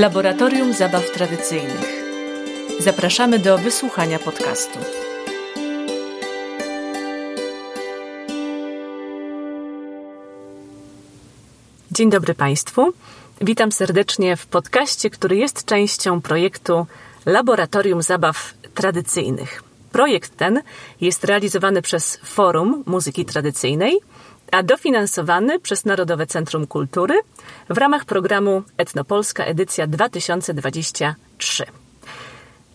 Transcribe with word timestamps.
Laboratorium 0.00 0.72
Zabaw 0.72 1.10
Tradycyjnych. 1.10 2.04
Zapraszamy 2.78 3.38
do 3.38 3.58
wysłuchania 3.58 4.18
podcastu. 4.18 4.78
Dzień 11.90 12.10
dobry 12.10 12.34
Państwu. 12.34 12.92
Witam 13.40 13.72
serdecznie 13.72 14.36
w 14.36 14.46
podcaście, 14.46 15.10
który 15.10 15.36
jest 15.36 15.64
częścią 15.64 16.20
projektu 16.20 16.86
Laboratorium 17.26 18.02
Zabaw 18.02 18.54
Tradycyjnych. 18.74 19.62
Projekt 19.92 20.36
ten 20.36 20.62
jest 21.00 21.24
realizowany 21.24 21.82
przez 21.82 22.16
Forum 22.24 22.82
Muzyki 22.86 23.24
Tradycyjnej, 23.24 24.00
a 24.50 24.62
dofinansowany 24.62 25.60
przez 25.60 25.84
Narodowe 25.84 26.26
Centrum 26.26 26.66
Kultury 26.66 27.20
w 27.70 27.78
ramach 27.78 28.04
programu 28.04 28.62
Etnopolska 28.76 29.44
edycja 29.44 29.86
2023. 29.86 31.64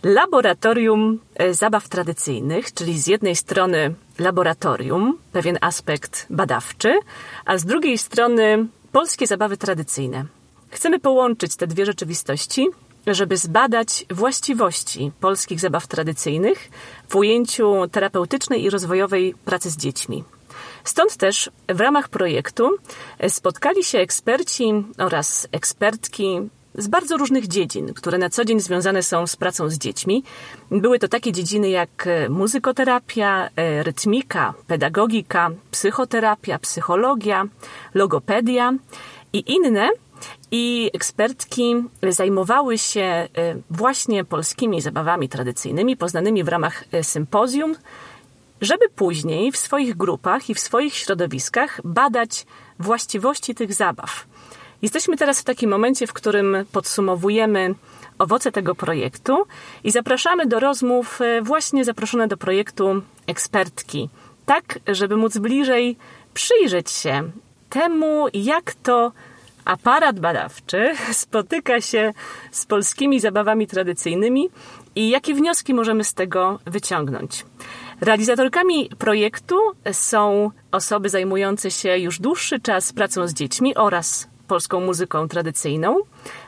Laboratorium 0.04 1.20
e, 1.36 1.54
zabaw 1.54 1.90
tradycyjnych, 1.90 2.74
czyli 2.74 3.00
z 3.00 3.08
jednej 3.08 3.36
strony 3.36 3.96
laboratorium, 4.20 5.18
pewien 5.32 5.58
aspekt 5.62 6.26
badawczy, 6.30 7.00
a 7.46 7.58
z 7.58 7.66
drugiej 7.66 7.98
strony 7.98 8.68
polskie 8.92 9.28
zabawy 9.28 9.58
tradycyjne. 9.58 10.26
Chcemy 10.70 11.00
połączyć 11.00 11.56
te 11.56 11.68
dwie 11.68 11.86
rzeczywistości, 11.86 12.70
żeby 13.08 13.38
zbadać 13.38 14.06
właściwości 14.10 15.12
polskich 15.20 15.60
zabaw 15.60 15.88
tradycyjnych 15.88 16.70
w 17.10 17.16
ujęciu 17.16 17.88
terapeutycznej 17.92 18.64
i 18.64 18.70
rozwojowej 18.70 19.34
pracy 19.46 19.70
z 19.70 19.78
dziećmi. 19.78 20.24
Stąd 20.86 21.18
też 21.18 21.50
w 21.70 21.80
ramach 21.80 22.10
projektu 22.10 22.70
spotkali 23.30 23.84
się 23.84 24.00
eksperci 24.00 24.74
oraz 24.98 25.48
ekspertki 25.52 26.40
z 26.76 26.88
bardzo 26.88 27.18
różnych 27.18 27.48
dziedzin, 27.48 27.94
które 27.94 28.18
na 28.18 28.30
co 28.30 28.46
dzień 28.46 28.60
związane 28.60 29.04
są 29.04 29.28
z 29.28 29.36
pracą 29.36 29.70
z 29.70 29.78
dziećmi. 29.78 30.24
Były 30.72 31.00
to 31.00 31.08
takie 31.08 31.32
dziedziny 31.32 31.70
jak 31.70 32.10
muzykoterapia, 32.30 33.50
rytmika, 33.84 34.54
pedagogika, 34.68 35.52
psychoterapia, 35.72 36.60
psychologia, 36.60 37.46
logopedia 37.94 38.74
i 39.34 39.54
inne. 39.54 39.90
I 40.52 40.92
ekspertki 40.94 41.76
zajmowały 42.10 42.78
się 42.78 43.02
e, 43.02 43.28
właśnie 43.70 44.24
polskimi 44.24 44.82
zabawami 44.82 45.30
tradycyjnymi, 45.30 45.98
poznanymi 45.98 46.44
w 46.44 46.48
ramach 46.48 46.84
e, 46.92 47.04
sympozjum, 47.04 47.76
żeby 48.62 48.90
później 48.96 49.52
w 49.52 49.58
swoich 49.58 49.98
grupach 49.98 50.50
i 50.50 50.54
w 50.54 50.60
swoich 50.60 50.96
środowiskach 50.96 51.82
badać 51.84 52.46
właściwości 52.80 53.56
tych 53.56 53.74
zabaw. 53.74 54.26
Jesteśmy 54.82 55.18
teraz 55.18 55.42
w 55.42 55.44
takim 55.44 55.70
momencie, 55.70 56.08
w 56.08 56.14
którym 56.14 56.58
podsumowujemy 56.72 57.76
owoce 58.20 58.52
tego 58.52 58.76
projektu 58.76 59.46
i 59.84 59.92
zapraszamy 59.92 60.46
do 60.46 60.60
rozmów 60.60 61.22
e, 61.22 61.42
właśnie 61.42 61.86
zaproszone 61.86 62.28
do 62.28 62.38
projektu 62.38 63.02
ekspertki, 63.28 64.10
tak 64.46 64.80
żeby 64.88 65.18
móc 65.18 65.38
bliżej 65.38 65.98
przyjrzeć 66.34 66.92
się 66.92 67.32
temu, 67.70 68.28
jak 68.34 68.74
to 68.74 69.12
aparat 69.66 70.20
badawczy 70.20 70.94
spotyka 71.24 71.82
się 71.82 72.14
z 72.52 72.66
polskimi 72.66 73.20
zabawami 73.20 73.68
tradycyjnymi 73.68 74.50
i 74.96 75.10
jakie 75.10 75.34
wnioski 75.34 75.74
możemy 75.74 76.04
z 76.04 76.14
tego 76.14 76.60
wyciągnąć. 76.66 77.46
Realizatorkami 78.02 78.90
projektu 79.00 79.56
są 79.92 80.52
osoby 80.72 81.10
zajmujące 81.10 81.72
się 81.72 81.98
już 81.98 82.20
dłuższy 82.20 82.60
czas 82.60 82.94
pracą 82.94 83.28
z 83.28 83.34
dziećmi 83.34 83.76
oraz 83.76 84.28
polską 84.48 84.80
muzyką 84.80 85.28
tradycyjną. 85.28 85.98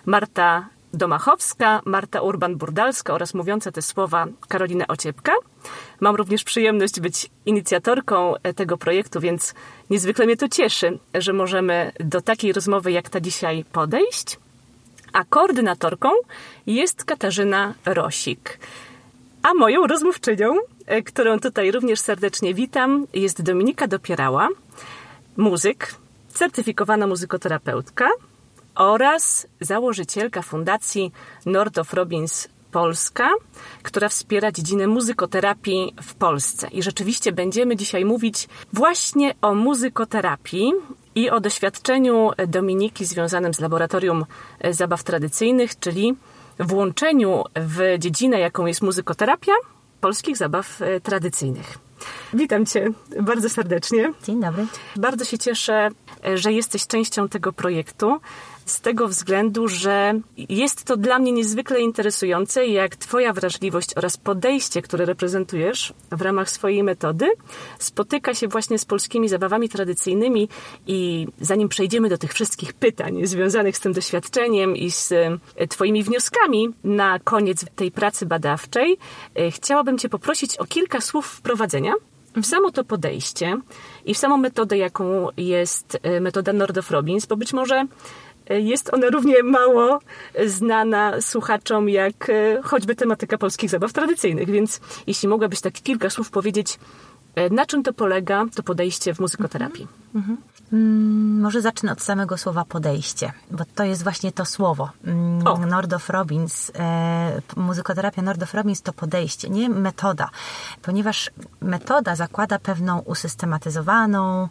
Marta 0.06 0.70
Domachowska, 0.94 1.82
Marta 1.86 2.20
Urban-Burdalska 2.20 3.14
oraz 3.14 3.34
mówiąca 3.34 3.72
te 3.72 3.82
słowa 3.82 4.28
Karolina 4.48 4.88
Ociepka. 4.88 5.34
Mam 6.00 6.16
również 6.16 6.44
przyjemność 6.44 7.00
być 7.00 7.30
inicjatorką 7.46 8.34
tego 8.56 8.78
projektu, 8.78 9.20
więc 9.20 9.54
niezwykle 9.90 10.26
mnie 10.26 10.38
to 10.38 10.50
cieszy, 10.50 11.00
że 11.14 11.34
możemy 11.34 11.92
do 12.00 12.22
takiej 12.22 12.54
rozmowy 12.54 12.92
jak 12.92 13.10
ta 13.10 13.20
dzisiaj 13.20 13.66
podejść. 13.72 14.40
A 15.14 15.24
koordynatorką 15.24 16.10
jest 16.68 17.06
Katarzyna 17.06 17.74
Rosik. 17.86 18.60
A 19.44 19.54
moją 19.54 19.88
rozmówczynią, 19.88 20.56
którą 21.06 21.40
tutaj 21.40 21.72
również 21.72 22.00
serdecznie 22.00 22.54
witam, 22.54 23.08
jest 23.14 23.42
Dominika 23.42 23.88
Dopierała, 23.88 24.50
muzyk, 25.38 25.96
certyfikowana 26.30 27.08
muzykoterapeutka, 27.08 28.10
oraz 28.76 29.48
założycielka 29.62 30.42
Fundacji 30.42 31.12
Nordof 31.46 31.94
Robins 31.94 32.48
Polska, 32.72 33.30
która 33.84 34.10
wspiera 34.10 34.52
dziedzinę 34.52 34.88
muzykoterapii 34.88 35.94
w 36.02 36.16
Polsce. 36.16 36.68
I 36.68 36.84
rzeczywiście 36.84 37.32
będziemy 37.32 37.76
dzisiaj 37.76 38.06
mówić 38.06 38.48
właśnie 38.74 39.36
o 39.42 39.56
muzykoterapii 39.56 40.74
i 41.16 41.30
o 41.30 41.40
doświadczeniu 41.40 42.32
Dominiki 42.48 43.06
związanym 43.06 43.54
z 43.54 43.60
laboratorium 43.60 44.26
zabaw 44.72 45.04
tradycyjnych, 45.04 45.80
czyli 45.80 46.16
włączeniu 46.60 47.44
w 47.56 47.96
dziedzinę, 48.00 48.40
jaką 48.40 48.66
jest 48.66 48.82
muzykoterapia, 48.82 49.54
polskich 50.02 50.38
zabaw 50.38 50.80
tradycyjnych. 51.04 51.78
Witam 52.34 52.66
Cię 52.66 52.90
bardzo 53.22 53.50
serdecznie. 53.50 54.14
Dzień 54.24 54.42
dobry. 54.42 54.68
Bardzo 54.96 55.26
się 55.26 55.38
cieszę, 55.38 55.90
że 56.36 56.54
jesteś 56.54 56.88
częścią 56.88 57.30
tego 57.30 57.54
projektu 57.54 58.20
z 58.68 58.82
tego 58.82 59.08
względu, 59.08 59.68
że 59.68 60.20
jest 60.38 60.84
to 60.84 60.98
dla 60.98 61.20
mnie 61.20 61.32
niezwykle 61.32 61.82
interesujące, 61.82 62.68
jak 62.68 62.96
Twoja 62.96 63.34
wrażliwość 63.34 63.98
oraz 63.98 64.18
podejście, 64.18 64.82
które 64.82 65.06
reprezentujesz 65.06 65.94
w 66.12 66.22
ramach 66.22 66.50
swojej 66.50 66.84
metody, 66.84 67.26
spotyka 67.80 68.34
się 68.34 68.48
właśnie 68.48 68.80
z 68.80 68.86
polskimi 68.86 69.30
zabawami 69.30 69.70
tradycyjnymi. 69.70 70.50
I 70.88 71.28
zanim 71.42 71.70
przejdziemy 71.70 72.10
do 72.10 72.18
tych 72.18 72.34
wszystkich 72.34 72.74
pytań 72.74 73.26
związanych 73.26 73.78
z 73.78 73.80
tym 73.80 73.94
doświadczeniem 73.94 74.76
i 74.76 74.92
z 74.92 75.12
e, 75.56 75.68
Twoimi 75.68 76.04
wnioskami 76.04 76.70
na 76.84 77.20
koniec 77.20 77.66
tej 77.76 77.92
pracy 77.92 78.26
badawczej, 78.26 78.98
e, 79.36 79.52
chciałabym 79.52 79.98
Cię 79.98 80.10
poprosić 80.10 80.58
o 80.58 80.66
kilka 80.66 81.02
słów 81.02 81.28
wprowadzenia 81.28 81.94
w 82.42 82.46
samo 82.46 82.72
to 82.72 82.84
podejście 82.84 83.58
i 84.06 84.14
w 84.14 84.18
samą 84.18 84.38
metodę, 84.38 84.78
jaką 84.78 85.28
jest 85.38 85.98
e, 86.04 86.20
metoda 86.20 86.54
Nordof 86.54 86.92
Robbins, 86.92 87.26
bo 87.26 87.38
być 87.38 87.54
może 87.54 87.86
jest 88.50 88.94
ona 88.94 89.10
równie 89.10 89.44
mało 89.44 90.00
znana 90.46 91.22
słuchaczom 91.22 91.90
jak 91.90 92.30
e, 92.30 92.62
choćby 92.64 92.96
tematyka 92.96 93.38
polskich 93.38 93.70
zabaw 93.70 93.94
tradycyjnych. 93.94 94.50
Więc 94.50 94.82
jeśli 95.08 95.28
mogłabyś 95.28 95.62
tak 95.62 95.74
kilka 95.74 96.10
słów 96.10 96.30
powiedzieć, 96.30 96.80
e, 97.36 97.50
na 97.50 97.66
czym 97.66 97.84
to 97.84 97.94
polega, 97.94 98.46
to 98.56 98.64
podejście 98.64 99.14
w 99.14 99.20
muzykoterapii? 99.20 99.88
Mhm. 100.16 100.38
Mm, 100.74 101.42
może 101.42 101.62
zacznę 101.62 101.92
od 101.92 102.02
samego 102.02 102.38
słowa 102.38 102.66
podejście, 102.66 103.34
bo 103.52 103.64
to 103.76 103.84
jest 103.84 104.04
właśnie 104.04 104.32
to 104.32 104.46
słowo. 104.46 104.90
Mm, 105.06 105.70
Nordof 105.70 106.10
Robbins, 106.10 106.72
e, 106.80 107.42
muzykoterapia 107.56 108.22
Nordof 108.22 108.54
Robbins 108.54 108.82
to 108.82 108.94
podejście, 108.94 109.50
nie 109.50 109.70
metoda, 109.70 110.30
ponieważ 110.82 111.32
metoda 111.62 112.16
zakłada 112.16 112.60
pewną 112.60 113.00
usystematyzowaną 113.00 114.50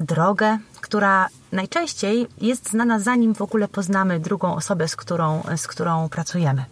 drogę, 0.00 0.58
która 0.80 1.28
najczęściej 1.52 2.26
jest 2.40 2.70
znana 2.70 2.98
zanim 2.98 3.34
w 3.34 3.42
ogóle 3.42 3.68
poznamy 3.68 4.20
drugą 4.20 4.54
osobę, 4.54 4.88
z 4.88 4.96
którą, 4.96 5.42
z 5.56 5.66
którą 5.66 6.08
pracujemy. 6.08 6.64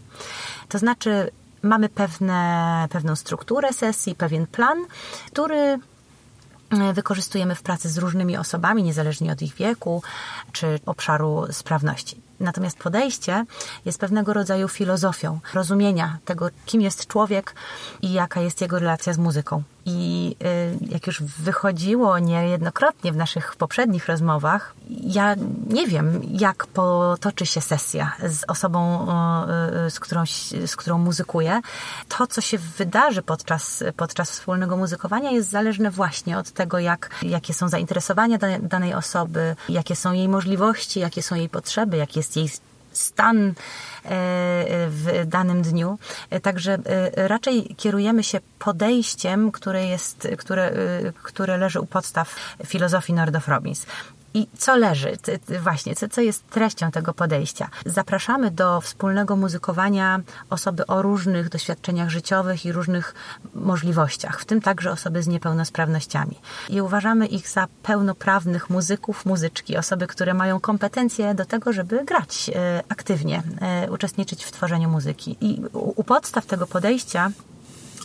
To 0.68 0.78
znaczy, 0.78 1.30
mamy 1.62 1.88
pewne, 1.88 2.86
pewną 2.90 3.16
strukturę 3.16 3.72
sesji, 3.72 4.14
pewien 4.14 4.46
plan, 4.46 4.78
który 5.26 5.78
wykorzystujemy 6.94 7.54
w 7.54 7.62
pracy 7.62 7.88
z 7.88 7.98
różnymi 7.98 8.36
osobami, 8.36 8.82
niezależnie 8.82 9.32
od 9.32 9.42
ich 9.42 9.54
wieku 9.54 10.02
czy 10.52 10.80
obszaru 10.86 11.46
sprawności. 11.50 12.20
Natomiast 12.42 12.78
podejście 12.78 13.44
jest 13.84 13.98
pewnego 14.00 14.32
rodzaju 14.32 14.68
filozofią 14.68 15.40
rozumienia 15.54 16.18
tego, 16.24 16.48
kim 16.66 16.80
jest 16.80 17.06
człowiek 17.06 17.54
i 18.02 18.12
jaka 18.12 18.40
jest 18.40 18.60
jego 18.60 18.78
relacja 18.78 19.12
z 19.12 19.18
muzyką. 19.18 19.62
I 19.84 20.36
y, 20.82 20.86
jak 20.90 21.06
już 21.06 21.22
wychodziło 21.22 22.18
niejednokrotnie 22.18 23.12
w 23.12 23.16
naszych 23.16 23.56
poprzednich 23.56 24.06
rozmowach, 24.06 24.74
ja 24.90 25.34
nie 25.68 25.86
wiem, 25.86 26.20
jak 26.30 26.66
potoczy 26.66 27.46
się 27.46 27.60
sesja 27.60 28.12
z 28.28 28.44
osobą, 28.48 29.06
y, 29.86 29.90
z 29.90 30.00
którą, 30.00 30.24
z 30.66 30.76
którą 30.76 30.98
muzykuję. 30.98 31.60
To, 32.08 32.26
co 32.26 32.40
się 32.40 32.58
wydarzy 32.58 33.22
podczas, 33.22 33.84
podczas 33.96 34.30
wspólnego 34.30 34.76
muzykowania, 34.76 35.30
jest 35.30 35.50
zależne 35.50 35.90
właśnie 35.90 36.38
od 36.38 36.50
tego, 36.50 36.78
jak, 36.78 37.10
jakie 37.22 37.54
są 37.54 37.68
zainteresowania 37.68 38.38
danej 38.62 38.94
osoby, 38.94 39.56
jakie 39.68 39.96
są 39.96 40.12
jej 40.12 40.28
możliwości, 40.28 41.00
jakie 41.00 41.22
są 41.22 41.34
jej 41.34 41.48
potrzeby, 41.48 41.96
jaki 41.96 42.18
jest 42.18 42.31
jej 42.36 42.48
stan 42.92 43.48
e, 43.48 43.52
w 44.88 45.22
danym 45.26 45.62
dniu. 45.62 45.98
E, 46.30 46.40
także 46.40 46.78
e, 46.84 47.28
raczej 47.28 47.74
kierujemy 47.76 48.22
się 48.22 48.40
podejściem, 48.58 49.52
które, 49.52 49.86
jest, 49.86 50.28
które, 50.38 50.72
które 51.22 51.56
leży 51.56 51.80
u 51.80 51.86
podstaw 51.86 52.56
filozofii 52.66 53.12
Nordof 53.12 53.48
Robbins. 53.48 53.86
I 54.34 54.46
co 54.58 54.76
leży, 54.76 55.18
właśnie, 55.62 55.94
co, 56.10 56.20
jest 56.20 56.50
treścią 56.50 56.90
tego 56.90 57.14
podejścia? 57.14 57.68
Zapraszamy 57.86 58.50
do 58.50 58.80
wspólnego 58.80 59.36
muzykowania 59.36 60.20
osoby 60.50 60.86
o 60.86 61.02
różnych 61.02 61.48
doświadczeniach 61.48 62.08
życiowych 62.08 62.64
i 62.64 62.72
różnych 62.72 63.14
możliwościach, 63.54 64.40
w 64.40 64.44
tym 64.44 64.60
także 64.60 64.90
osoby 64.90 65.22
z 65.22 65.26
niepełnosprawnościami. 65.26 66.38
I 66.68 66.80
uważamy 66.80 67.26
ich 67.26 67.48
za 67.48 67.66
pełnoprawnych 67.82 68.70
muzyków, 68.70 69.26
muzyczki, 69.26 69.76
osoby, 69.76 70.06
które 70.06 70.34
mają 70.34 70.60
kompetencje 70.60 71.34
do 71.34 71.44
tego, 71.44 71.72
żeby 71.72 72.04
grać 72.04 72.50
e, 72.54 72.82
aktywnie, 72.88 73.42
e, 73.60 73.90
uczestniczyć 73.90 74.44
w 74.44 74.52
tworzeniu 74.52 74.88
muzyki. 74.88 75.36
I 75.40 75.62
u 75.72 76.04
podstaw 76.04 76.46
tego 76.46 76.66
podejścia 76.66 77.30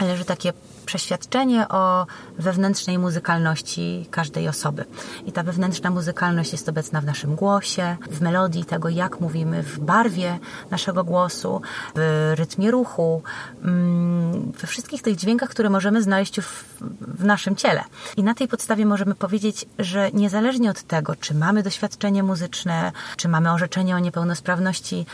leży 0.01 0.25
takie 0.25 0.53
przeświadczenie 0.87 1.67
o 1.69 2.05
wewnętrznej 2.39 2.97
muzykalności 2.99 4.07
każdej 4.11 4.47
osoby. 4.47 4.85
I 5.25 5.31
ta 5.31 5.43
wewnętrzna 5.43 5.89
muzykalność 5.89 6.51
jest 6.51 6.69
obecna 6.69 7.01
w 7.01 7.05
naszym 7.05 7.35
głosie, 7.35 7.97
w 8.11 8.21
melodii 8.21 8.65
tego, 8.65 8.89
jak 8.89 9.19
mówimy, 9.19 9.63
w 9.63 9.79
barwie 9.79 10.39
naszego 10.71 11.03
głosu, 11.03 11.61
w 11.95 12.33
rytmie 12.35 12.71
ruchu, 12.71 13.21
mm, 13.63 14.51
we 14.51 14.67
wszystkich 14.67 15.01
tych 15.01 15.15
dźwiękach, 15.15 15.49
które 15.49 15.69
możemy 15.69 16.01
znaleźć 16.01 16.37
już 16.37 16.47
w 17.01 17.23
naszym 17.25 17.55
ciele. 17.55 17.83
I 18.17 18.23
na 18.23 18.33
tej 18.33 18.47
podstawie 18.47 18.85
możemy 18.85 19.15
powiedzieć, 19.15 19.65
że 19.79 20.11
niezależnie 20.11 20.69
od 20.69 20.83
tego, 20.83 21.15
czy 21.15 21.35
mamy 21.35 21.63
doświadczenie 21.63 22.23
muzyczne, 22.23 22.91
czy 23.17 23.27
mamy 23.29 23.51
orzeczenie 23.51 23.95
o 23.95 23.99
niepełnosprawności, 23.99 25.05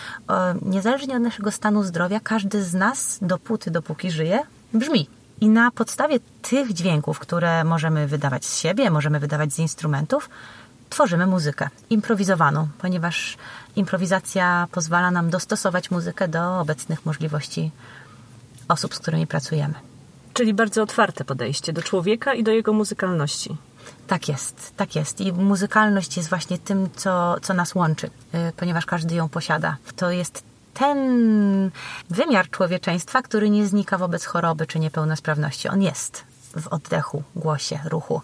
niezależnie 0.61 1.15
od 1.15 1.21
naszego 1.21 1.51
stanu 1.51 1.83
zdrowia, 1.83 2.19
każdy 2.19 2.63
z 2.63 2.73
nas, 2.73 3.19
dopóty, 3.21 3.71
dopóki 3.71 4.11
żyje, 4.11 4.39
brzmi. 4.73 5.22
I 5.43 5.49
na 5.49 5.71
podstawie 5.71 6.19
tych 6.41 6.73
dźwięków, 6.73 7.19
które 7.19 7.63
możemy 7.63 8.07
wydawać 8.07 8.45
z 8.45 8.59
siebie, 8.59 8.89
możemy 8.89 9.19
wydawać 9.19 9.53
z 9.53 9.59
instrumentów, 9.59 10.29
tworzymy 10.89 11.27
muzykę 11.27 11.69
improwizowaną, 11.89 12.67
ponieważ 12.77 13.37
improwizacja 13.75 14.67
pozwala 14.71 15.11
nam 15.11 15.29
dostosować 15.29 15.91
muzykę 15.91 16.27
do 16.27 16.59
obecnych 16.59 17.05
możliwości 17.05 17.71
osób, 18.67 18.95
z 18.95 18.99
którymi 18.99 19.27
pracujemy. 19.27 19.73
Czyli 20.33 20.53
bardzo 20.53 20.83
otwarte 20.83 21.25
podejście 21.25 21.73
do 21.73 21.81
człowieka 21.81 22.33
i 22.33 22.43
do 22.43 22.51
jego 22.51 22.73
muzykalności. 22.73 23.57
Tak 24.07 24.27
jest, 24.27 24.73
tak 24.77 24.95
jest. 24.95 25.21
I 25.21 25.33
muzykalność 25.33 26.17
jest 26.17 26.29
właśnie 26.29 26.57
tym, 26.57 26.89
co, 26.95 27.35
co 27.41 27.53
nas 27.53 27.75
łączy, 27.75 28.07
y, 28.07 28.11
ponieważ 28.57 28.85
każdy 28.85 29.15
ją 29.15 29.29
posiada. 29.29 29.77
To 29.95 30.11
jest 30.11 30.52
ten 30.73 31.71
wymiar 32.09 32.49
człowieczeństwa, 32.49 33.21
który 33.21 33.49
nie 33.49 33.65
znika 33.65 33.97
wobec 33.97 34.25
choroby 34.25 34.67
czy 34.67 34.79
niepełnosprawności. 34.79 35.69
On 35.69 35.81
jest 35.81 36.23
w 36.61 36.67
oddechu, 36.67 37.23
głosie, 37.35 37.79
ruchu, 37.85 38.21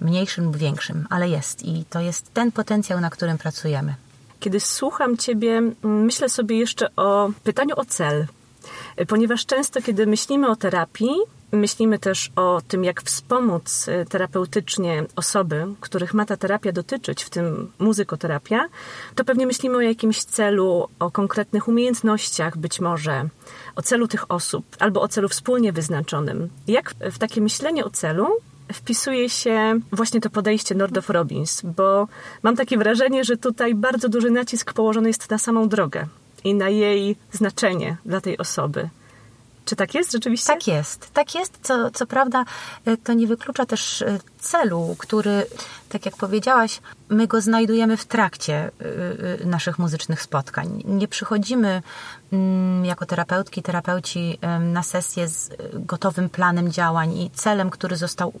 mniejszym 0.00 0.44
lub 0.44 0.56
większym, 0.56 1.06
ale 1.10 1.28
jest 1.28 1.62
i 1.62 1.84
to 1.90 2.00
jest 2.00 2.34
ten 2.34 2.52
potencjał, 2.52 3.00
na 3.00 3.10
którym 3.10 3.38
pracujemy. 3.38 3.94
Kiedy 4.40 4.60
słucham 4.60 5.16
Ciebie, 5.16 5.62
myślę 5.82 6.28
sobie 6.28 6.58
jeszcze 6.58 6.96
o 6.96 7.30
pytaniu 7.44 7.74
o 7.76 7.84
cel, 7.84 8.26
ponieważ 9.08 9.46
często, 9.46 9.82
kiedy 9.82 10.06
myślimy 10.06 10.48
o 10.48 10.56
terapii, 10.56 11.16
Myślimy 11.52 11.98
też 11.98 12.30
o 12.36 12.60
tym, 12.68 12.84
jak 12.84 13.02
wspomóc 13.02 13.88
y, 13.88 14.06
terapeutycznie 14.08 15.04
osoby, 15.16 15.66
których 15.80 16.14
ma 16.14 16.24
ta 16.24 16.36
terapia 16.36 16.72
dotyczyć, 16.72 17.24
w 17.24 17.30
tym 17.30 17.72
muzykoterapia, 17.78 18.68
to 19.14 19.24
pewnie 19.24 19.46
myślimy 19.46 19.76
o 19.76 19.80
jakimś 19.80 20.24
celu, 20.24 20.88
o 20.98 21.10
konkretnych 21.10 21.68
umiejętnościach 21.68 22.58
być 22.58 22.80
może, 22.80 23.28
o 23.76 23.82
celu 23.82 24.08
tych 24.08 24.30
osób 24.30 24.64
albo 24.78 25.00
o 25.00 25.08
celu 25.08 25.28
wspólnie 25.28 25.72
wyznaczonym. 25.72 26.48
Jak 26.68 26.94
w 27.12 27.18
takie 27.18 27.40
myślenie 27.40 27.84
o 27.84 27.90
celu 27.90 28.28
wpisuje 28.72 29.28
się 29.28 29.80
właśnie 29.92 30.20
to 30.20 30.30
podejście 30.30 30.74
Nordof 30.74 31.10
Robbins, 31.10 31.62
bo 31.62 32.08
mam 32.42 32.56
takie 32.56 32.78
wrażenie, 32.78 33.24
że 33.24 33.36
tutaj 33.36 33.74
bardzo 33.74 34.08
duży 34.08 34.30
nacisk 34.30 34.72
położony 34.72 35.08
jest 35.08 35.30
na 35.30 35.38
samą 35.38 35.68
drogę 35.68 36.06
i 36.44 36.54
na 36.54 36.68
jej 36.68 37.16
znaczenie 37.32 37.96
dla 38.04 38.20
tej 38.20 38.38
osoby. 38.38 38.88
Czy 39.66 39.76
tak 39.76 39.94
jest 39.94 40.12
rzeczywiście? 40.12 40.52
Tak 40.52 40.66
jest. 40.66 41.10
Tak 41.12 41.34
jest. 41.34 41.58
Co, 41.62 41.90
co 41.90 42.06
prawda, 42.06 42.44
e, 42.84 42.96
to 42.96 43.12
nie 43.12 43.26
wyklucza 43.26 43.66
też 43.66 44.02
e, 44.02 44.18
celu, 44.38 44.96
który, 44.98 45.46
tak 45.88 46.06
jak 46.06 46.16
powiedziałaś, 46.16 46.80
my 47.08 47.26
go 47.26 47.40
znajdujemy 47.40 47.96
w 47.96 48.04
trakcie 48.04 48.54
e, 48.54 49.46
naszych 49.46 49.78
muzycznych 49.78 50.22
spotkań. 50.22 50.82
Nie 50.84 51.08
przychodzimy 51.08 51.82
mm, 52.32 52.84
jako 52.84 53.06
terapeutki, 53.06 53.62
terapeuci 53.62 54.38
na 54.60 54.82
sesję 54.82 55.28
z 55.28 55.50
gotowym 55.72 56.28
planem 56.28 56.72
działań 56.72 57.16
i 57.18 57.30
celem, 57.30 57.70
który 57.70 57.96
został 57.96 58.32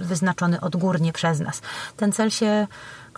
wyznaczony 0.00 0.60
odgórnie 0.60 1.12
przez 1.12 1.40
nas. 1.40 1.62
Ten 1.96 2.12
cel 2.12 2.30
się 2.30 2.66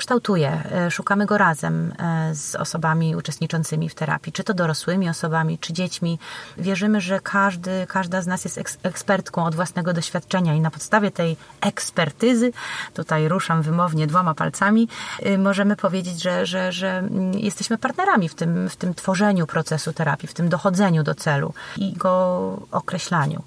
kształtuje. 0.01 0.63
E, 0.73 0.91
szukamy 0.91 1.27
go 1.27 1.39
razem 1.39 1.93
e, 1.99 2.35
z 2.35 2.55
osobami 2.55 3.17
uczestniczącymi 3.17 3.89
w 3.89 3.95
terapii, 3.95 4.33
czy 4.33 4.45
to 4.45 4.55
dorosłymi 4.55 5.09
osobami, 5.09 5.59
czy 5.59 5.73
dziećmi. 5.73 6.19
Wierzymy, 6.59 7.01
że 7.01 7.21
każdy, 7.21 7.87
każda 7.89 8.23
z 8.23 8.27
nas 8.27 8.45
jest 8.45 8.61
ekspertką 8.83 9.45
od 9.45 9.55
własnego 9.55 9.93
doświadczenia 9.93 10.55
i 10.55 10.61
na 10.61 10.71
podstawie 10.71 11.11
tej 11.11 11.37
ekspertyzy, 11.61 12.53
tutaj 12.95 13.29
ruszam 13.29 13.63
wymownie 13.63 14.07
dwoma 14.07 14.35
palcami, 14.35 14.89
y, 15.27 15.39
możemy 15.39 15.77
powiedzieć, 15.77 16.23
że, 16.23 16.47
że, 16.47 16.73
że 16.73 16.99
mm, 16.99 17.39
jesteśmy 17.39 17.79
partnerami 17.79 18.29
w 18.29 18.35
tym, 18.35 18.69
w 18.69 18.77
tym 18.77 18.95
tworzeniu 18.95 19.47
procesu 19.47 19.93
terapii, 19.93 20.29
w 20.29 20.35
tym 20.35 20.49
dochodzeniu 20.49 21.03
do 21.03 21.15
celu 21.15 21.55
i 21.77 21.93
go 21.93 22.13
określaniu 22.71 23.43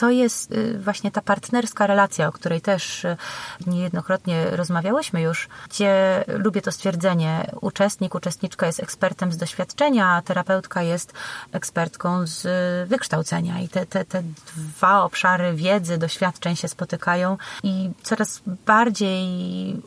to 0.00 0.10
jest 0.10 0.52
y, 0.52 0.78
właśnie 0.78 1.10
ta 1.10 1.20
partnerska 1.20 1.86
relacja, 1.86 2.28
o 2.28 2.32
której 2.32 2.60
też 2.60 3.04
y, 3.04 3.16
niejednokrotnie 3.66 4.50
rozmawiałyśmy 4.50 5.20
już, 5.20 5.48
gdzie 5.68 6.24
lubię 6.28 6.62
to 6.62 6.72
stwierdzenie, 6.72 7.50
uczestnik, 7.60 8.14
uczestniczka 8.14 8.66
jest 8.66 8.80
ekspertem 8.80 9.32
z 9.32 9.36
doświadczenia, 9.36 10.08
a 10.08 10.22
terapeutka 10.22 10.82
jest 10.82 11.12
ekspertką 11.52 12.26
z 12.26 12.48
wykształcenia. 12.88 13.60
I 13.60 13.68
te, 13.68 13.86
te, 13.86 14.04
te 14.04 14.22
dwa 14.56 15.02
obszary 15.02 15.54
wiedzy, 15.54 15.98
doświadczeń 15.98 16.56
się 16.56 16.68
spotykają 16.68 17.36
i 17.62 17.90
coraz 18.02 18.40
bardziej 18.66 19.26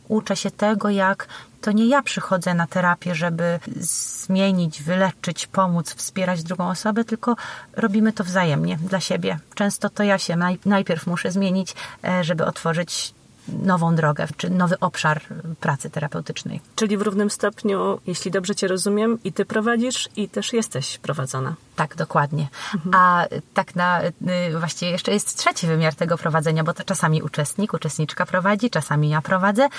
uczę 0.08 0.36
się 0.36 0.52
tego, 0.52 0.90
jak 0.90 1.28
to 1.64 1.72
nie 1.72 1.88
ja 1.88 2.02
przychodzę 2.02 2.54
na 2.54 2.68
terapię, 2.68 3.16
żeby 3.16 3.60
zmienić, 3.80 4.84
wyleczyć, 4.84 5.48
pomóc, 5.48 5.94
wspierać 5.96 6.44
drugą 6.44 6.70
osobę, 6.70 7.06
tylko 7.06 7.36
robimy 7.74 8.14
to 8.14 8.24
wzajemnie 8.24 8.78
dla 8.78 9.00
siebie. 9.00 9.40
Często 9.56 9.90
to 9.90 10.04
ja 10.04 10.18
się 10.18 10.38
najpierw 10.66 11.08
muszę 11.08 11.32
zmienić, 11.32 11.76
e, 12.04 12.24
żeby 12.24 12.46
otworzyć 12.46 13.14
nową 13.48 13.96
drogę, 13.96 14.28
czy 14.38 14.50
nowy 14.50 14.80
obszar 14.80 15.22
pracy 15.60 15.90
terapeutycznej. 15.90 16.62
Czyli 16.76 16.98
w 16.98 17.02
równym 17.02 17.30
stopniu, 17.30 18.00
jeśli 18.08 18.32
dobrze 18.32 18.56
Cię 18.56 18.68
rozumiem, 18.68 19.20
i 19.24 19.34
Ty 19.34 19.46
prowadzisz, 19.46 20.10
i 20.16 20.30
też 20.30 20.54
jesteś 20.54 20.98
prowadzona. 20.98 21.56
Tak, 21.76 21.96
dokładnie. 21.96 22.48
Mhm. 22.76 22.96
A 22.96 23.26
tak 23.54 23.76
na, 23.76 24.04
y, 24.04 24.12
właściwie 24.60 24.92
jeszcze 24.92 25.12
jest 25.12 25.38
trzeci 25.38 25.68
wymiar 25.68 25.96
tego 25.96 26.18
prowadzenia, 26.18 26.64
bo 26.64 26.74
to 26.74 26.84
czasami 26.84 27.22
uczestnik, 27.22 27.74
uczestniczka 27.74 28.26
prowadzi, 28.26 28.70
czasami 28.70 29.10
ja 29.10 29.22
prowadzę, 29.22 29.70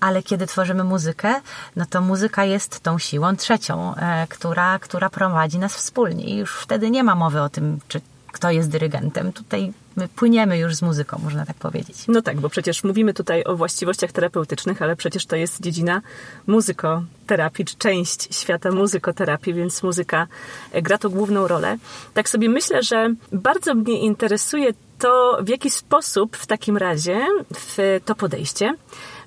ale 0.00 0.22
kiedy 0.22 0.46
tworzymy 0.46 0.84
muzykę, 0.84 1.40
no 1.76 1.84
to 1.90 2.00
muzyka 2.00 2.44
jest 2.44 2.80
tą 2.80 2.98
siłą 2.98 3.36
trzecią, 3.36 3.94
e, 3.94 4.26
która, 4.26 4.78
która 4.78 5.10
prowadzi 5.10 5.58
nas 5.58 5.74
wspólnie 5.74 6.24
i 6.24 6.36
już 6.36 6.52
wtedy 6.52 6.90
nie 6.90 7.04
ma 7.04 7.14
mowy 7.14 7.40
o 7.40 7.48
tym, 7.48 7.78
czy 7.88 8.00
kto 8.32 8.50
jest 8.50 8.70
dyrygentem. 8.70 9.32
Tutaj 9.32 9.72
my 9.98 10.08
płyniemy 10.08 10.58
już 10.58 10.74
z 10.74 10.82
muzyką, 10.82 11.20
można 11.24 11.46
tak 11.46 11.56
powiedzieć. 11.56 11.96
No 12.08 12.22
tak, 12.22 12.40
bo 12.40 12.48
przecież 12.48 12.84
mówimy 12.84 13.14
tutaj 13.14 13.44
o 13.44 13.56
właściwościach 13.56 14.12
terapeutycznych, 14.12 14.82
ale 14.82 14.96
przecież 14.96 15.26
to 15.26 15.36
jest 15.36 15.60
dziedzina 15.60 16.02
muzykoterapii, 16.46 17.64
czy 17.64 17.76
część 17.76 18.34
świata 18.36 18.70
muzykoterapii, 18.70 19.54
więc 19.54 19.82
muzyka 19.82 20.26
e, 20.72 20.82
gra 20.82 20.98
tu 20.98 21.10
główną 21.10 21.48
rolę. 21.48 21.76
Tak 22.14 22.28
sobie 22.28 22.48
myślę, 22.48 22.82
że 22.82 23.14
bardzo 23.32 23.74
mnie 23.74 24.00
interesuje 24.00 24.72
to, 24.98 25.38
w 25.42 25.48
jaki 25.48 25.70
sposób 25.70 26.36
w 26.36 26.46
takim 26.46 26.76
razie 26.76 27.26
w 27.54 28.00
to 28.04 28.14
podejście 28.14 28.74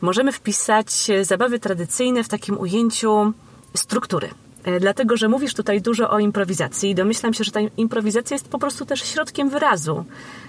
możemy 0.02 0.32
wpisać 0.32 1.08
zabawy 1.22 1.60
tradycyjne 1.60 2.24
w 2.24 2.28
takim 2.28 2.60
ujęciu 2.60 3.34
struktury. 3.76 4.30
E, 4.64 4.80
dlatego, 4.80 5.18
że 5.18 5.28
mówisz 5.28 5.54
tutaj 5.54 5.82
dużo 5.82 6.10
o 6.10 6.20
improwizacji 6.20 6.90
i 6.90 6.96
domyślam 6.96 7.34
się, 7.34 7.44
że 7.44 7.52
ta 7.52 7.60
improwizacja 7.78 8.36
jest 8.36 8.48
po 8.48 8.60
prostu 8.60 8.86
też 8.86 9.04
środkiem 9.04 9.50
wyrazu 9.50 10.06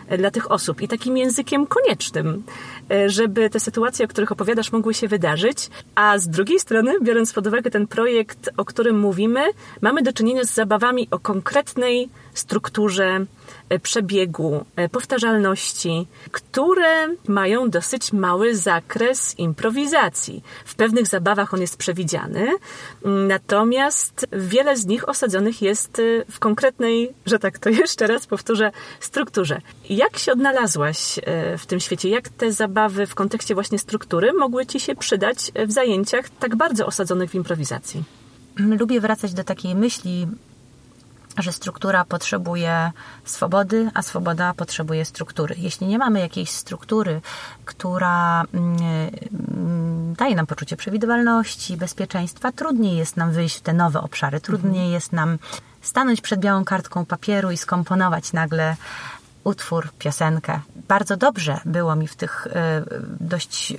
e, 0.09 0.19
dla 0.19 0.31
tych 0.31 0.51
osób 0.51 0.83
i 0.83 0.89
takim 0.89 1.17
językiem 1.17 1.67
koniecznym, 1.67 2.43
e, 2.91 3.11
żeby 3.11 3.51
te 3.51 3.61
sytuacje, 3.61 4.05
o 4.05 4.09
których 4.09 4.33
opowiadasz, 4.33 4.73
mogły 4.73 4.95
się 4.95 5.09
wydarzyć. 5.09 5.71
A 5.95 6.19
z 6.19 6.29
drugiej 6.29 6.61
strony, 6.61 6.95
biorąc 7.03 7.33
pod 7.33 7.47
uwagę 7.47 7.71
ten 7.71 7.87
projekt, 7.87 8.51
o 8.57 8.65
którym 8.65 9.01
mówimy, 9.01 9.41
mamy 9.81 10.03
do 10.03 10.13
czynienia 10.13 10.45
z 10.45 10.55
zabawami 10.55 11.09
o 11.11 11.19
konkretnej 11.19 12.09
strukturze, 12.35 13.27
przebiegu, 13.79 14.65
e, 14.77 14.89
powtarzalności, 14.89 16.07
które 16.33 17.09
mają 17.29 17.71
dosyć 17.71 18.13
mały 18.13 18.57
zakres 18.57 19.39
improwizacji. 19.39 20.43
W 20.65 20.75
pewnych 20.75 21.07
zabawach 21.07 21.55
on 21.55 21.61
jest 21.61 21.77
przewidziany, 21.77 22.49
natomiast 23.05 24.27
wiele 24.33 24.77
z 24.77 24.87
nich 24.87 25.09
osadzonych 25.09 25.63
jest 25.63 25.99
e, 25.99 26.03
w 26.31 26.39
konkretnej, 26.39 27.13
że 27.27 27.39
tak 27.39 27.59
to 27.59 27.71
jeszcze 27.83 28.07
raz 28.07 28.27
powtórzę, 28.27 28.73
strukturze. 29.01 29.61
Jak 29.91 30.19
się 30.19 30.33
odnalazłaś 30.33 31.19
e, 31.19 31.59
w 31.59 31.67
tym 31.67 31.81
świecie? 31.81 32.09
Jak 32.09 32.29
te 32.29 32.53
zabawy 32.53 33.07
w 33.07 33.15
kontekście 33.15 33.55
właśnie 33.55 33.79
struktury 33.79 34.33
mogły 34.33 34.67
ci 34.67 34.81
się 34.81 34.95
przydać 34.95 35.53
w 35.67 35.73
zajęciach 35.73 36.29
tak 36.31 36.57
bardzo 36.57 36.87
osadzonych 36.87 37.31
w 37.31 37.35
improwizacji? 37.35 38.05
Lubię 38.57 39.01
wracać 39.01 39.35
do 39.35 39.45
takiej 39.45 39.75
myśli, 39.75 40.27
że 41.39 41.53
struktura 41.53 42.05
potrzebuje 42.05 42.93
swobody, 43.25 43.91
a 43.95 44.03
swoboda 44.03 44.55
potrzebuje 44.55 45.05
struktury. 45.05 45.55
Jeśli 45.59 45.87
nie 45.87 45.99
mamy 45.99 46.21
jakiejś 46.21 46.51
struktury, 46.51 47.21
która 47.65 48.45
mm, 48.55 50.15
daje 50.15 50.35
nam 50.35 50.47
poczucie 50.47 50.77
przewidywalności, 50.77 51.77
bezpieczeństwa, 51.77 52.53
trudniej 52.53 52.97
jest 52.97 53.17
nam 53.17 53.33
wyjść 53.33 53.59
w 53.59 53.61
te 53.61 53.73
nowe 53.73 54.01
obszary, 54.01 54.41
trudniej 54.41 54.73
mhm. 54.73 54.93
jest 54.93 55.13
nam 55.13 55.39
stanąć 55.83 56.21
przed 56.21 56.41
białą 56.41 56.65
kartką 56.65 57.07
papieru 57.07 57.51
i 57.51 57.57
skomponować 57.57 58.33
nagle 58.33 58.77
utwór, 59.45 59.89
piosenkę. 59.99 60.61
Bardzo 60.89 61.17
dobrze 61.17 61.61
było 61.65 61.97
mi 61.97 62.09
w 62.09 62.17
tych 62.17 62.47
e, 62.47 62.83
dość 63.21 63.73
e, 63.73 63.77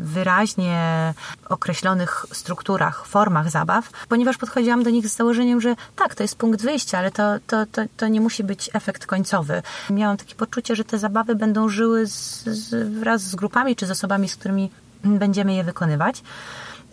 wyraźnie 0.00 1.14
określonych 1.48 2.26
strukturach, 2.32 3.06
formach 3.06 3.50
zabaw, 3.50 3.90
ponieważ 4.08 4.36
podchodziłam 4.36 4.82
do 4.82 4.90
nich 4.90 5.08
z 5.08 5.16
założeniem, 5.16 5.60
że 5.60 5.76
tak, 5.96 6.14
to 6.14 6.22
jest 6.22 6.36
punkt 6.36 6.62
wyjścia, 6.62 6.98
ale 6.98 7.10
to, 7.10 7.22
to, 7.46 7.66
to, 7.66 7.82
to 7.96 8.08
nie 8.08 8.20
musi 8.20 8.44
być 8.44 8.70
efekt 8.72 9.06
końcowy. 9.06 9.62
Miałam 9.90 10.16
takie 10.16 10.34
poczucie, 10.34 10.76
że 10.76 10.84
te 10.84 10.98
zabawy 10.98 11.34
będą 11.34 11.68
żyły 11.68 12.06
z, 12.06 12.44
z, 12.44 12.98
wraz 13.00 13.22
z 13.22 13.34
grupami 13.34 13.76
czy 13.76 13.86
z 13.86 13.90
osobami, 13.90 14.28
z 14.28 14.36
którymi 14.36 14.70
będziemy 15.04 15.54
je 15.54 15.64
wykonywać. 15.64 16.22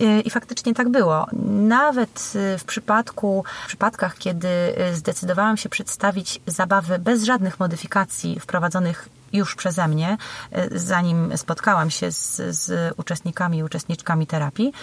Y, 0.01 0.21
I 0.21 0.29
faktycznie 0.29 0.73
tak 0.73 0.89
było. 0.89 1.27
Nawet 1.67 2.33
y, 2.35 2.57
w 2.57 2.63
przypadku, 2.63 3.43
w 3.63 3.67
przypadkach, 3.67 4.17
kiedy 4.17 4.47
y, 4.47 4.95
zdecydowałam 4.95 5.57
się 5.57 5.69
przedstawić 5.69 6.41
zabawy 6.47 6.99
bez 6.99 7.23
żadnych 7.23 7.59
modyfikacji 7.59 8.39
wprowadzonych 8.39 9.09
już 9.33 9.55
przeze 9.55 9.87
mnie, 9.87 10.17
e, 10.51 10.79
zanim 10.79 11.37
spotkałam 11.37 11.89
się 11.89 12.11
z, 12.11 12.41
z 12.55 12.93
uczestnikami 12.97 13.57
i 13.57 13.63
uczestniczkami 13.63 14.27
terapii. 14.27 14.73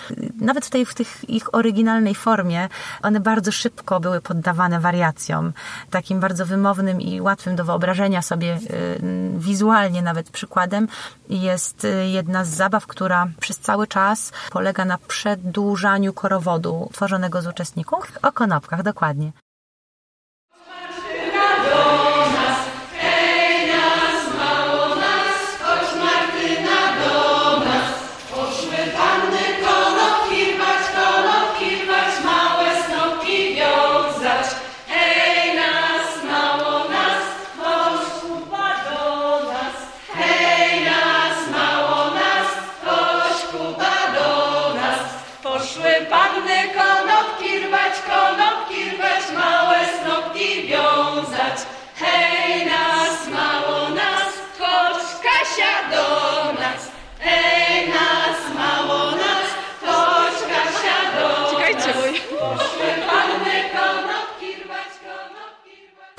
Nawet 0.41 0.67
w 0.67 0.71
tej 0.71 0.87
w 0.87 0.95
tych 0.95 1.31
ich 1.31 1.55
oryginalnej 1.55 2.15
formie 2.15 2.69
one 3.03 3.21
bardzo 3.21 3.53
szybko 3.53 4.01
były 4.01 4.21
poddawane 4.21 4.81
wariacjom. 4.81 5.53
Takim 5.91 6.21
bardzo 6.21 6.47
wymownym 6.47 7.01
i 7.01 7.21
łatwym 7.21 7.57
do 7.57 7.65
wyobrażenia 7.65 8.23
sobie 8.23 8.53
e, 8.53 8.59
wizualnie 9.39 10.03
nawet 10.03 10.31
przykładem 10.31 10.89
jest 11.29 11.85
e, 11.85 11.89
jedna 12.09 12.45
z 12.45 12.49
zabaw, 12.49 12.87
która 12.87 13.27
przez 13.41 13.59
cały 13.59 13.87
czas 13.87 14.33
polega 14.51 14.85
na 14.85 14.99
przedłużaniu 14.99 16.13
korowodu 16.13 16.89
tworzonego 16.93 17.43
z 17.43 17.47
uczestników 17.47 18.13
o 18.23 18.33
konopkach, 18.33 18.83
dokładnie. 18.83 19.44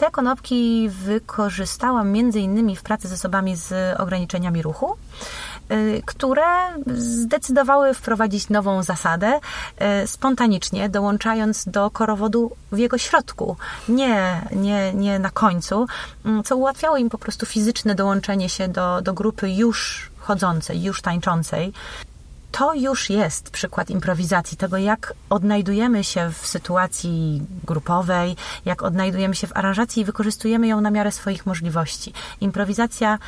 Te 0.05 0.11
konopki 0.11 0.89
wykorzystałam 0.89 2.11
między 2.11 2.39
innymi 2.39 2.75
w 2.75 2.83
pracy 2.83 3.07
z 3.07 3.13
osobami 3.13 3.55
z 3.55 3.99
ograniczeniami 3.99 4.61
ruchu, 4.61 4.95
y, 5.71 6.01
które 6.05 6.43
zdecydowały 6.97 7.93
wprowadzić 7.93 8.49
nową 8.49 8.83
zasadę 8.83 9.39
y, 10.03 10.07
spontanicznie, 10.07 10.89
dołączając 10.89 11.65
do 11.67 11.91
korowodu 11.91 12.51
w 12.71 12.77
jego 12.77 12.97
środku, 12.97 13.57
nie, 13.89 14.41
nie, 14.51 14.93
nie 14.93 15.19
na 15.19 15.29
końcu, 15.29 15.85
mm, 16.25 16.43
co 16.43 16.57
ułatwiało 16.57 16.97
im 16.97 17.09
po 17.09 17.17
prostu 17.17 17.45
fizyczne 17.45 17.95
dołączenie 17.95 18.49
się 18.49 18.67
do, 18.67 19.01
do 19.01 19.13
grupy 19.13 19.49
już 19.49 20.09
chodzącej, 20.17 20.83
już 20.83 21.01
tańczącej 21.01 21.73
to 22.57 22.73
już 22.73 23.09
jest 23.09 23.49
przykład 23.49 23.89
improwizacji, 23.89 24.57
tego 24.57 24.77
jak 24.77 25.13
odnajdujemy 25.29 26.03
się 26.03 26.31
w 26.31 26.47
sytuacji 26.47 27.41
grupowej, 27.63 28.35
jak 28.65 28.83
odnajdujemy 28.83 29.35
się 29.35 29.47
w 29.47 29.57
aranżacji 29.57 30.01
i 30.01 30.05
wykorzystujemy 30.05 30.67
ją 30.67 30.81
na 30.81 30.91
miarę 30.91 31.11
swoich 31.11 31.45
możliwości. 31.45 32.13
Improwizacja 32.41 33.19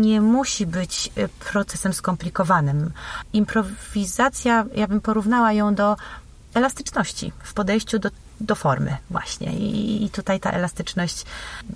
nie 0.00 0.20
musi 0.20 0.66
być 0.66 1.10
y, 1.18 1.28
procesem 1.52 1.92
skomplikowanym. 1.92 2.90
Improwizacja, 3.32 4.64
ja 4.74 4.88
bym 4.88 5.00
porównała 5.00 5.52
ją 5.52 5.74
do 5.74 5.96
elastyczności 6.54 7.32
w 7.42 7.54
podejściu 7.54 7.98
do, 7.98 8.10
do 8.40 8.54
formy 8.54 8.96
właśnie. 9.10 9.52
I, 9.52 10.04
I, 10.04 10.10
tutaj 10.10 10.40
ta 10.40 10.50
elastyczność 10.50 11.24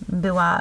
była 0.09 0.61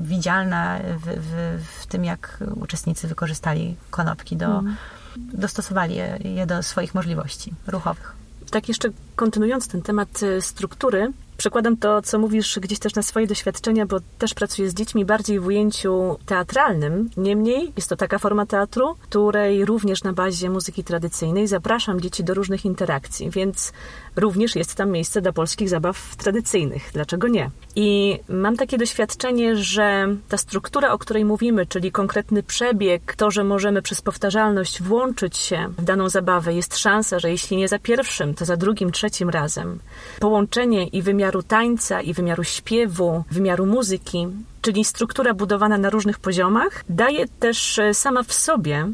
widzialna 0.00 0.78
w, 0.78 1.06
w, 1.06 1.62
w, 1.80 1.86
tym, 1.86 2.04
jak 2.04 2.38
uczestnicy 2.56 3.08
wykorzystali 3.08 3.76
konopki 3.90 4.36
do, 4.36 4.46
mm 4.46 4.76
dostosowali 5.16 5.94
je, 5.94 6.18
je 6.24 6.46
do 6.46 6.62
swoich 6.62 6.94
możliwości 6.94 7.52
ruchowych. 7.66 8.12
Tak 8.50 8.68
jeszcze 8.68 8.88
kontynuując 9.16 9.68
ten 9.68 9.82
temat 9.82 10.22
y, 10.22 10.42
struktury, 10.42 11.12
przekładam 11.36 11.76
to, 11.76 12.02
co 12.02 12.18
mówisz 12.18 12.58
gdzieś 12.58 12.78
też 12.78 12.94
na 12.94 13.02
swoje 13.02 13.26
doświadczenia, 13.26 13.86
bo 13.86 14.00
też 14.18 14.34
pracuję 14.34 14.70
z 14.70 14.74
dziećmi 14.74 15.04
bardziej 15.04 15.40
w 15.40 15.46
ujęciu 15.46 16.18
teatralnym. 16.26 17.10
Niemniej 17.16 17.72
jest 17.76 17.88
to 17.88 17.96
taka 17.96 18.18
forma 18.18 18.46
teatru, 18.46 18.96
której 19.00 19.64
również 19.64 20.02
na 20.02 20.12
bazie 20.12 20.50
muzyki 20.50 20.84
tradycyjnej 20.84 21.46
zapraszam 21.46 22.00
dzieci 22.00 22.24
do 22.24 22.34
różnych 22.34 22.64
interakcji, 22.64 23.30
więc 23.30 23.72
również 24.16 24.56
jest 24.56 24.74
tam 24.74 24.90
miejsce 24.90 25.22
dla 25.22 25.32
polskich 25.32 25.68
zabaw 25.68 26.16
tradycyjnych. 26.16 26.90
Dlaczego 26.92 27.28
nie? 27.28 27.50
I 27.76 28.18
mam 28.28 28.56
takie 28.56 28.78
doświadczenie, 28.78 29.56
że 29.56 30.16
ta 30.28 30.36
struktura, 30.36 30.92
o 30.92 30.98
której 30.98 31.24
mówimy, 31.24 31.66
czyli 31.66 31.92
konkretny 31.92 32.42
przebieg, 32.42 33.14
to, 33.16 33.30
że 33.30 33.44
możemy 33.44 33.82
przez 33.82 34.02
powtarzalność 34.02 34.82
włączyć 34.82 35.36
się 35.36 35.68
w 35.78 35.84
daną 35.84 36.08
zabawę, 36.08 36.54
jest 36.54 36.78
szansa, 36.78 37.18
że 37.18 37.30
jeśli 37.30 37.56
nie 37.56 37.68
za 37.68 37.78
pierwszym, 37.78 38.34
to 38.34 38.44
za 38.44 38.56
drugim, 38.56 38.92
trzecim 38.92 39.30
razem. 39.30 39.78
Połączenie 40.20 40.86
i 40.86 41.02
wymiaru 41.02 41.42
tańca, 41.42 42.00
i 42.00 42.14
wymiaru 42.14 42.44
śpiewu, 42.44 43.24
wymiaru 43.30 43.66
muzyki, 43.66 44.26
czyli 44.62 44.84
struktura 44.84 45.34
budowana 45.34 45.78
na 45.78 45.90
różnych 45.90 46.18
poziomach, 46.18 46.84
daje 46.88 47.28
też 47.28 47.78
e, 47.78 47.94
sama 47.94 48.22
w 48.22 48.32
sobie 48.32 48.88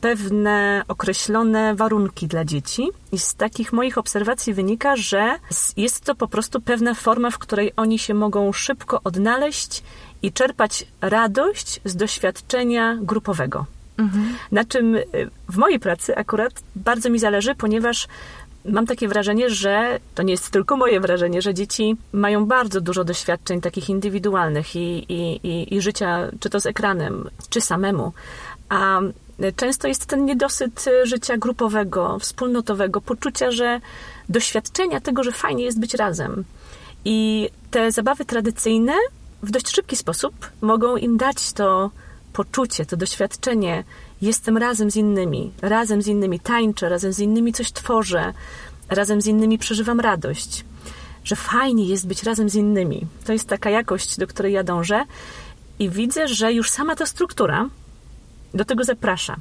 pewne 0.00 0.82
określone 0.88 1.74
warunki 1.74 2.26
dla 2.26 2.44
dzieci, 2.44 2.88
i 3.12 3.18
z 3.18 3.34
takich 3.34 3.72
moich 3.72 3.98
obserwacji 3.98 4.54
wynika, 4.54 4.96
że 4.96 5.34
jest 5.76 6.00
to 6.00 6.14
po 6.14 6.28
prostu 6.28 6.60
pewna 6.60 6.94
forma, 6.94 7.30
w 7.30 7.38
której 7.38 7.72
oni 7.76 7.98
się 7.98 8.14
mogą 8.14 8.52
szybko 8.52 9.00
odnaleźć 9.04 9.82
i 10.22 10.32
czerpać 10.32 10.86
radość 11.00 11.80
z 11.84 11.96
doświadczenia 11.96 12.98
grupowego. 13.02 13.66
Mhm. 13.98 14.34
Na 14.52 14.64
czym 14.64 14.94
y, 14.94 15.04
w 15.48 15.56
mojej 15.56 15.80
pracy 15.80 16.16
akurat 16.16 16.52
bardzo 16.76 17.10
mi 17.10 17.18
zależy, 17.18 17.54
ponieważ 17.54 18.08
mam 18.64 18.86
takie 18.86 19.08
wrażenie, 19.08 19.50
że 19.50 20.00
to 20.14 20.22
nie 20.22 20.32
jest 20.32 20.50
tylko 20.50 20.76
moje 20.76 21.00
wrażenie, 21.00 21.42
że 21.42 21.54
dzieci 21.54 21.96
mają 22.12 22.46
bardzo 22.46 22.80
dużo 22.80 23.04
doświadczeń 23.04 23.60
takich 23.60 23.88
indywidualnych 23.88 24.76
i, 24.76 25.12
i, 25.12 25.46
i, 25.48 25.74
i 25.74 25.80
życia, 25.80 26.28
czy 26.40 26.50
to 26.50 26.60
z 26.60 26.66
ekranem, 26.66 27.30
czy 27.50 27.60
samemu. 27.60 28.12
A 28.68 29.00
często 29.56 29.88
jest 29.88 30.06
ten 30.06 30.24
niedosyt 30.24 30.84
życia 31.04 31.36
grupowego, 31.36 32.18
wspólnotowego, 32.18 33.00
poczucia, 33.00 33.50
że 33.50 33.80
doświadczenia 34.28 35.00
tego, 35.00 35.24
że 35.24 35.32
fajnie 35.32 35.64
jest 35.64 35.80
być 35.80 35.94
razem. 35.94 36.44
I 37.04 37.48
te 37.70 37.92
zabawy 37.92 38.24
tradycyjne 38.24 38.92
w 39.42 39.50
dość 39.50 39.70
szybki 39.70 39.96
sposób 39.96 40.34
mogą 40.60 40.96
im 40.96 41.16
dać 41.16 41.52
to 41.52 41.90
poczucie, 42.32 42.86
to 42.86 42.96
doświadczenie. 42.96 43.84
Jestem 44.22 44.56
razem 44.56 44.90
z 44.90 44.96
innymi, 44.96 45.52
razem 45.62 46.02
z 46.02 46.06
innymi 46.06 46.40
tańczę, 46.40 46.88
razem 46.88 47.12
z 47.12 47.18
innymi 47.18 47.52
coś 47.52 47.72
tworzę, 47.72 48.32
razem 48.88 49.20
z 49.20 49.26
innymi 49.26 49.58
przeżywam 49.58 50.00
radość. 50.00 50.64
Że 51.24 51.36
fajnie 51.36 51.86
jest 51.86 52.06
być 52.06 52.22
razem 52.22 52.48
z 52.50 52.54
innymi. 52.54 53.06
To 53.24 53.32
jest 53.32 53.48
taka 53.48 53.70
jakość, 53.70 54.18
do 54.18 54.26
której 54.26 54.52
ja 54.52 54.62
dążę. 54.62 55.04
I 55.78 55.90
widzę, 55.90 56.28
że 56.28 56.52
już 56.52 56.70
sama 56.70 56.96
ta 56.96 57.06
struktura, 57.06 57.68
do 58.54 58.64
tego 58.64 58.84
zaprasza. 58.84 59.36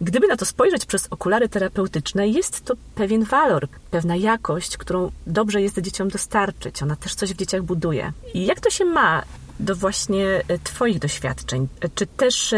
Gdyby 0.00 0.26
na 0.26 0.36
to 0.36 0.44
spojrzeć 0.44 0.86
przez 0.86 1.06
okulary 1.10 1.48
terapeutyczne, 1.48 2.28
jest 2.28 2.64
to 2.64 2.74
pewien 2.94 3.24
walor, 3.24 3.68
pewna 3.90 4.16
jakość, 4.16 4.76
którą 4.76 5.10
dobrze 5.26 5.62
jest 5.62 5.80
dzieciom 5.80 6.08
dostarczyć. 6.08 6.82
Ona 6.82 6.96
też 6.96 7.14
coś 7.14 7.32
w 7.32 7.36
dzieciach 7.36 7.62
buduje. 7.62 8.12
I 8.34 8.46
jak 8.46 8.60
to 8.60 8.70
się 8.70 8.84
ma 8.84 9.22
do 9.60 9.76
właśnie 9.76 10.42
Twoich 10.64 10.98
doświadczeń. 10.98 11.68
Czy 11.94 12.06
też 12.06 12.54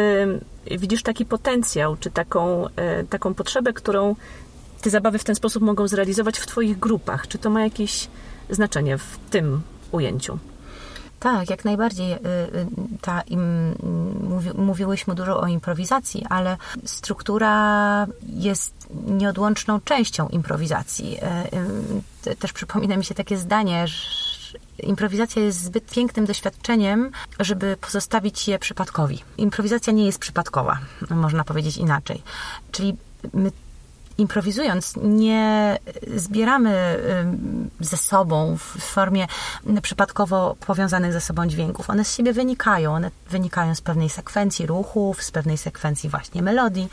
widzisz 0.70 1.02
taki 1.02 1.24
potencjał, 1.24 1.96
czy 1.96 2.10
taką, 2.10 2.66
taką 3.10 3.34
potrzebę, 3.34 3.72
którą 3.72 4.16
te 4.82 4.90
zabawy 4.90 5.18
w 5.18 5.24
ten 5.24 5.34
sposób 5.34 5.62
mogą 5.62 5.88
zrealizować 5.88 6.38
w 6.38 6.46
Twoich 6.46 6.78
grupach? 6.78 7.28
Czy 7.28 7.38
to 7.38 7.50
ma 7.50 7.62
jakieś 7.62 8.08
znaczenie 8.50 8.98
w 8.98 9.18
tym 9.30 9.60
ujęciu? 9.92 10.38
Tak, 11.24 11.50
jak 11.50 11.64
najbardziej. 11.64 12.12
Y, 12.12 12.16
y, 12.16 12.66
ta, 13.00 13.20
im, 13.20 13.74
mówi, 14.28 14.50
mówiłyśmy 14.54 15.14
dużo 15.14 15.40
o 15.40 15.46
improwizacji, 15.46 16.26
ale 16.28 16.56
struktura 16.84 18.06
jest 18.26 18.74
nieodłączną 19.06 19.80
częścią 19.80 20.28
improwizacji. 20.28 21.18
Y, 22.26 22.36
też 22.36 22.52
przypomina 22.52 22.96
mi 22.96 23.04
się 23.04 23.14
takie 23.14 23.36
zdanie, 23.36 23.88
że 23.88 24.58
improwizacja 24.78 25.42
jest 25.42 25.64
zbyt 25.64 25.90
pięknym 25.90 26.26
doświadczeniem, 26.26 27.10
żeby 27.40 27.76
pozostawić 27.80 28.48
je 28.48 28.58
przypadkowi. 28.58 29.22
Improwizacja 29.38 29.92
nie 29.92 30.06
jest 30.06 30.18
przypadkowa, 30.18 30.78
można 31.10 31.44
powiedzieć 31.44 31.76
inaczej. 31.76 32.22
Czyli 32.72 32.96
my 33.32 33.52
improwizując, 34.18 34.94
nie 35.02 35.78
zbieramy 36.16 36.98
ze 37.80 37.96
sobą 37.96 38.56
w 38.56 38.82
formie 38.82 39.26
przypadkowo 39.82 40.56
powiązanych 40.66 41.12
ze 41.12 41.20
sobą 41.20 41.46
dźwięków. 41.46 41.90
One 41.90 42.04
z 42.04 42.16
siebie 42.16 42.32
wynikają. 42.32 42.94
One 42.94 43.10
wynikają 43.30 43.74
z 43.74 43.80
pewnej 43.80 44.10
sekwencji 44.10 44.66
ruchów, 44.66 45.22
z 45.22 45.30
pewnej 45.30 45.58
sekwencji 45.58 46.10
właśnie 46.10 46.42
melodii. 46.42 46.88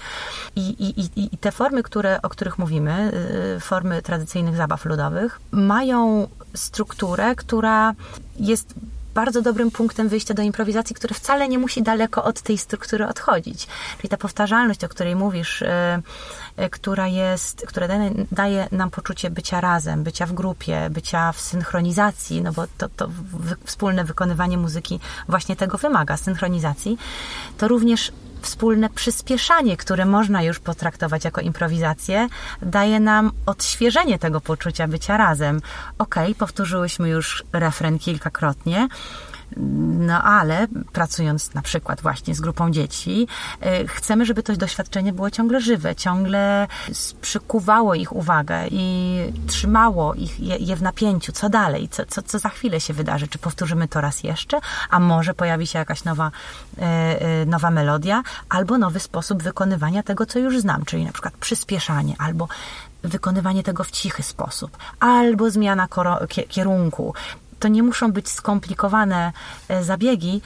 I, 0.56 0.70
i, 0.70 1.36
i 1.36 1.38
te 1.38 1.52
formy, 1.52 1.84
które, 1.84 2.22
o 2.22 2.30
których 2.30 2.58
mówimy, 2.58 3.12
y, 3.58 3.60
formy 3.60 4.02
tradycyjnych 4.02 4.56
zabaw 4.56 4.86
ludowych, 4.86 5.42
mają 5.52 6.28
strukturę, 6.54 7.36
która 7.36 7.94
jest 8.40 8.74
bardzo 9.14 9.42
dobrym 9.42 9.72
punktem 9.72 10.10
wyjścia 10.10 10.34
do 10.34 10.42
improwizacji, 10.42 10.96
który 10.96 11.16
wcale 11.16 11.50
nie 11.50 11.60
musi 11.60 11.84
daleko 11.84 12.24
od 12.24 12.42
tej 12.42 12.58
struktury 12.58 13.08
odchodzić. 13.08 13.68
Czyli 13.98 14.10
ta 14.10 14.18
powtarzalność, 14.18 14.84
o 14.84 14.90
której 14.90 15.16
mówisz, 15.16 15.62
e, 15.62 16.02
która 16.72 17.08
jest, 17.08 17.66
która 17.68 17.88
daje, 18.32 18.68
nam 18.72 18.90
poczucie 18.90 19.30
bycia 19.30 19.62
razem, 19.62 20.04
bycia 20.04 20.26
w 20.26 20.34
grupie, 20.34 20.90
bycia 20.90 21.32
w 21.32 21.40
synchronizacji, 21.40 22.42
no 22.42 22.52
bo 22.52 22.64
to, 22.78 22.90
to 22.90 23.10
wspólne 23.66 24.04
wykonywanie 24.04 24.58
muzyki 24.58 25.00
właśnie 25.30 25.56
tego 25.56 25.78
wymaga, 25.78 26.18
synchronizacji, 26.18 26.98
to 27.58 27.68
również 27.68 28.12
wspólne 28.42 28.90
przyspieszanie, 28.90 29.78
które 29.78 30.06
można 30.06 30.44
już 30.44 30.60
potraktować 30.60 31.26
jako 31.26 31.42
improwizację, 31.42 32.28
daje 32.62 33.00
nam 33.00 33.32
odświeżenie 33.46 34.20
tego 34.20 34.42
poczucia 34.42 34.88
bycia 34.88 35.18
razem. 35.18 35.62
Okay, 35.98 36.36
powtórzyłyśmy 36.36 37.10
już 37.10 37.44
refren 37.54 38.00
kilkakrotnie, 38.00 38.88
no 39.58 40.24
ale 40.24 40.68
pracując 40.94 41.54
na 41.54 41.62
przykład 41.62 42.02
właśnie 42.02 42.36
z 42.36 42.42
grupą 42.42 42.72
dzieci, 42.72 43.28
y, 43.84 43.88
chcemy, 43.88 44.26
żeby 44.26 44.44
to 44.44 44.56
doświadczenie 44.56 45.14
było 45.14 45.32
ciągle 45.32 45.62
żywe, 45.62 45.96
ciągle 45.96 46.68
przykuwało 47.22 47.96
ich 47.96 48.16
uwagę 48.16 48.68
i 48.72 49.18
trzymało 49.48 50.14
ich 50.14 50.40
je, 50.40 50.58
je 50.58 50.76
w 50.76 50.82
napięciu. 50.82 51.32
Co 51.32 51.50
dalej? 51.50 51.90
Co, 51.90 52.06
co, 52.06 52.22
co 52.22 52.40
za 52.40 52.50
chwilę 52.50 52.80
się 52.80 52.94
wydarzy? 52.94 53.28
Czy 53.28 53.38
powtórzymy 53.38 53.88
to 53.88 54.02
raz 54.02 54.24
jeszcze? 54.24 54.60
A 54.90 55.00
może 55.00 55.34
pojawi 55.34 55.68
się 55.68 55.80
jakaś 55.80 56.04
nowa, 56.04 56.32
y, 56.78 56.82
y, 57.44 57.46
nowa 57.46 57.72
melodia 57.72 58.24
albo 58.50 58.78
nowy 58.78 59.00
sposób 59.00 59.44
wykonywania 59.44 60.04
tego, 60.04 60.26
co 60.26 60.40
już 60.40 60.60
znam, 60.60 60.86
czyli 60.86 61.06
na 61.06 61.12
przykład 61.12 61.34
przyspieszanie 61.34 62.16
albo 62.18 62.48
wykonywanie 63.04 63.64
tego 63.64 63.84
w 63.84 63.92
cichy 63.92 64.24
sposób, 64.24 64.78
albo 65.00 65.50
zmiana 65.50 65.88
kierunku, 66.50 67.14
to 67.62 67.68
nie 67.68 67.84
muszą 67.84 68.12
być 68.12 68.30
skomplikowane 68.30 69.32
e, 69.70 69.84
zabiegi, 69.84 70.42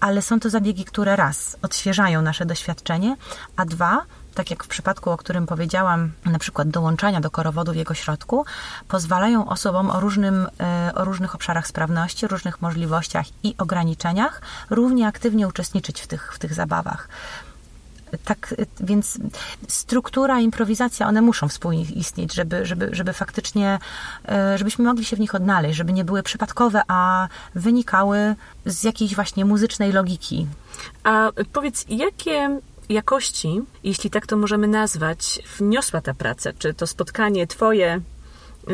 ale 0.00 0.22
są 0.22 0.40
to 0.40 0.50
zabiegi, 0.50 0.84
które 0.84 1.16
raz 1.16 1.56
odświeżają 1.62 2.22
nasze 2.22 2.46
doświadczenie, 2.46 3.16
a 3.56 3.64
dwa, 3.64 4.04
tak 4.34 4.50
jak 4.50 4.64
w 4.64 4.68
przypadku, 4.68 5.10
o 5.10 5.16
którym 5.16 5.46
powiedziałam, 5.46 6.12
na 6.24 6.38
przykład 6.38 6.68
dołączania 6.68 7.20
do 7.20 7.30
korowodu 7.30 7.72
w 7.72 7.76
jego 7.76 7.94
środku, 7.94 8.44
pozwalają 8.88 9.48
osobom 9.48 9.90
o, 9.90 10.00
różnym, 10.00 10.46
e, 10.60 10.92
o 10.94 11.04
różnych 11.04 11.34
obszarach 11.34 11.66
sprawności, 11.66 12.26
różnych 12.26 12.62
możliwościach 12.62 13.26
i 13.42 13.54
ograniczeniach 13.58 14.42
równie 14.70 15.06
aktywnie 15.06 15.48
uczestniczyć 15.48 16.00
w 16.00 16.06
tych, 16.06 16.34
w 16.34 16.38
tych 16.38 16.54
zabawach 16.54 17.08
tak, 18.24 18.54
więc 18.80 19.18
struktura, 19.68 20.40
improwizacja, 20.40 21.08
one 21.08 21.22
muszą 21.22 21.48
współistnieć, 21.48 22.34
żeby, 22.34 22.66
żeby, 22.66 22.88
żeby 22.92 23.12
faktycznie, 23.12 23.78
e, 24.28 24.58
żebyśmy 24.58 24.84
mogli 24.84 25.04
się 25.04 25.16
w 25.16 25.20
nich 25.20 25.34
odnaleźć, 25.34 25.76
żeby 25.76 25.92
nie 25.92 26.04
były 26.04 26.22
przypadkowe, 26.22 26.82
a 26.88 27.28
wynikały 27.54 28.34
z 28.66 28.84
jakiejś 28.84 29.14
właśnie 29.14 29.44
muzycznej 29.44 29.92
logiki. 29.92 30.46
A 31.04 31.30
powiedz, 31.52 31.84
jakie 31.88 32.60
jakości, 32.88 33.60
jeśli 33.84 34.10
tak 34.10 34.26
to 34.26 34.36
możemy 34.36 34.68
nazwać, 34.68 35.42
wniosła 35.58 36.00
ta 36.00 36.14
praca? 36.14 36.50
Czy 36.58 36.74
to 36.74 36.86
spotkanie 36.86 37.46
Twoje 37.46 38.00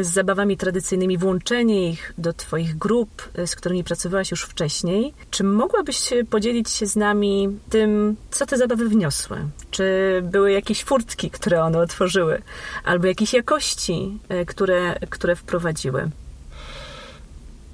z 0.00 0.06
zabawami 0.06 0.56
tradycyjnymi, 0.56 1.18
włączenie 1.18 1.90
ich 1.90 2.12
do 2.18 2.32
Twoich 2.32 2.78
grup, 2.78 3.28
z 3.46 3.56
którymi 3.56 3.84
pracowałaś 3.84 4.30
już 4.30 4.42
wcześniej. 4.42 5.14
Czy 5.30 5.44
mogłabyś 5.44 6.10
podzielić 6.30 6.70
się 6.70 6.86
z 6.86 6.96
nami 6.96 7.58
tym, 7.70 8.16
co 8.30 8.46
te 8.46 8.58
zabawy 8.58 8.88
wniosły? 8.88 9.38
Czy 9.70 9.84
były 10.22 10.52
jakieś 10.52 10.84
furtki, 10.84 11.30
które 11.30 11.62
one 11.62 11.78
otworzyły, 11.78 12.42
albo 12.84 13.06
jakieś 13.06 13.32
jakości, 13.32 14.18
e, 14.28 14.44
które, 14.44 14.98
które 15.10 15.36
wprowadziły? 15.36 16.10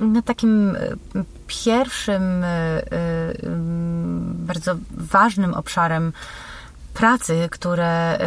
No, 0.00 0.22
takim 0.22 0.76
e, 0.76 0.96
pierwszym, 1.46 2.44
e, 2.44 2.82
bardzo 4.32 4.76
ważnym 4.90 5.54
obszarem 5.54 6.12
pracy, 6.94 7.48
które, 7.50 8.18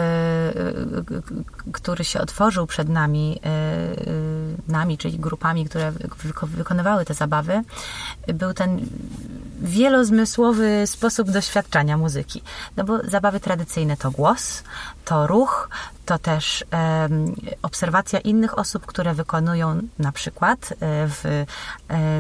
który 1.72 2.04
się 2.04 2.22
otworzył 2.22 2.68
przed 2.68 2.90
nami, 2.90 3.40
e, 3.46 4.72
nami, 4.72 4.98
czyli 4.98 5.20
grupami, 5.20 5.66
które 5.66 5.92
wykonywały 6.44 7.06
te 7.06 7.14
zabawy, 7.14 7.62
był 8.28 8.54
ten 8.54 8.86
wielozmysłowy 9.62 10.88
sposób 10.88 11.32
doświadczania 11.32 11.98
muzyki. 11.98 12.42
No 12.78 12.84
bo 12.84 13.00
zabawy 13.04 13.40
tradycyjne 13.40 13.98
to 13.98 14.12
głos, 14.12 14.64
to 15.06 15.28
ruch, 15.28 15.70
to 16.06 16.20
też 16.20 16.64
obserwacja 17.62 18.20
innych 18.20 18.60
osób, 18.60 18.86
które 18.86 19.14
wykonują 19.14 19.82
na 20.00 20.12
przykład 20.12 20.72
e, 20.72 20.76
w 21.08 21.46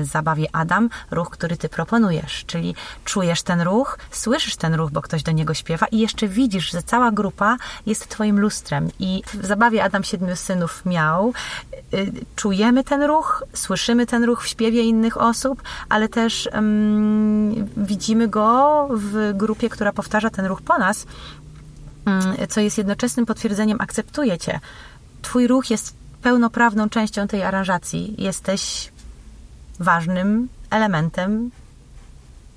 zabawie 0.03 0.47
Adam 0.51 0.89
ruch, 1.11 1.29
który 1.29 1.57
ty 1.57 1.69
proponujesz, 1.69 2.43
czyli 2.47 2.75
czujesz 3.05 3.43
ten 3.43 3.61
ruch, 3.61 3.99
słyszysz 4.11 4.55
ten 4.55 4.73
ruch, 4.73 4.91
bo 4.91 5.01
ktoś 5.01 5.23
do 5.23 5.31
niego 5.31 5.53
śpiewa 5.53 5.85
i 5.85 5.99
jeszcze 5.99 6.27
widzisz, 6.27 6.71
że 6.71 6.83
cała 6.83 7.11
grupa 7.11 7.57
jest 7.85 8.09
twoim 8.09 8.39
lustrem 8.39 8.89
i 8.99 9.23
w 9.37 9.45
zabawie 9.45 9.83
Adam 9.83 10.03
siedmiu 10.03 10.35
synów 10.35 10.85
miał 10.85 11.33
y, 11.93 12.11
czujemy 12.35 12.83
ten 12.83 13.03
ruch, 13.03 13.43
słyszymy 13.53 14.05
ten 14.05 14.23
ruch 14.23 14.43
w 14.43 14.47
śpiewie 14.47 14.81
innych 14.81 15.17
osób, 15.17 15.61
ale 15.89 16.09
też 16.09 16.49
um, 16.53 17.69
widzimy 17.77 18.27
go 18.27 18.87
w 18.91 19.31
grupie, 19.33 19.69
która 19.69 19.91
powtarza 19.93 20.29
ten 20.29 20.45
ruch 20.45 20.61
po 20.61 20.77
nas 20.77 21.05
Mm, 22.05 22.47
co 22.49 22.61
jest 22.61 22.77
jednoczesnym 22.77 23.25
potwierdzeniem, 23.25 23.81
akceptuję 23.81 24.37
cię. 24.37 24.59
Twój 25.21 25.47
ruch 25.47 25.69
jest 25.69 25.95
pełnoprawną 26.21 26.89
częścią 26.89 27.27
tej 27.27 27.43
aranżacji. 27.43 28.15
Jesteś 28.17 28.91
ważnym 29.79 30.47
elementem 30.69 31.51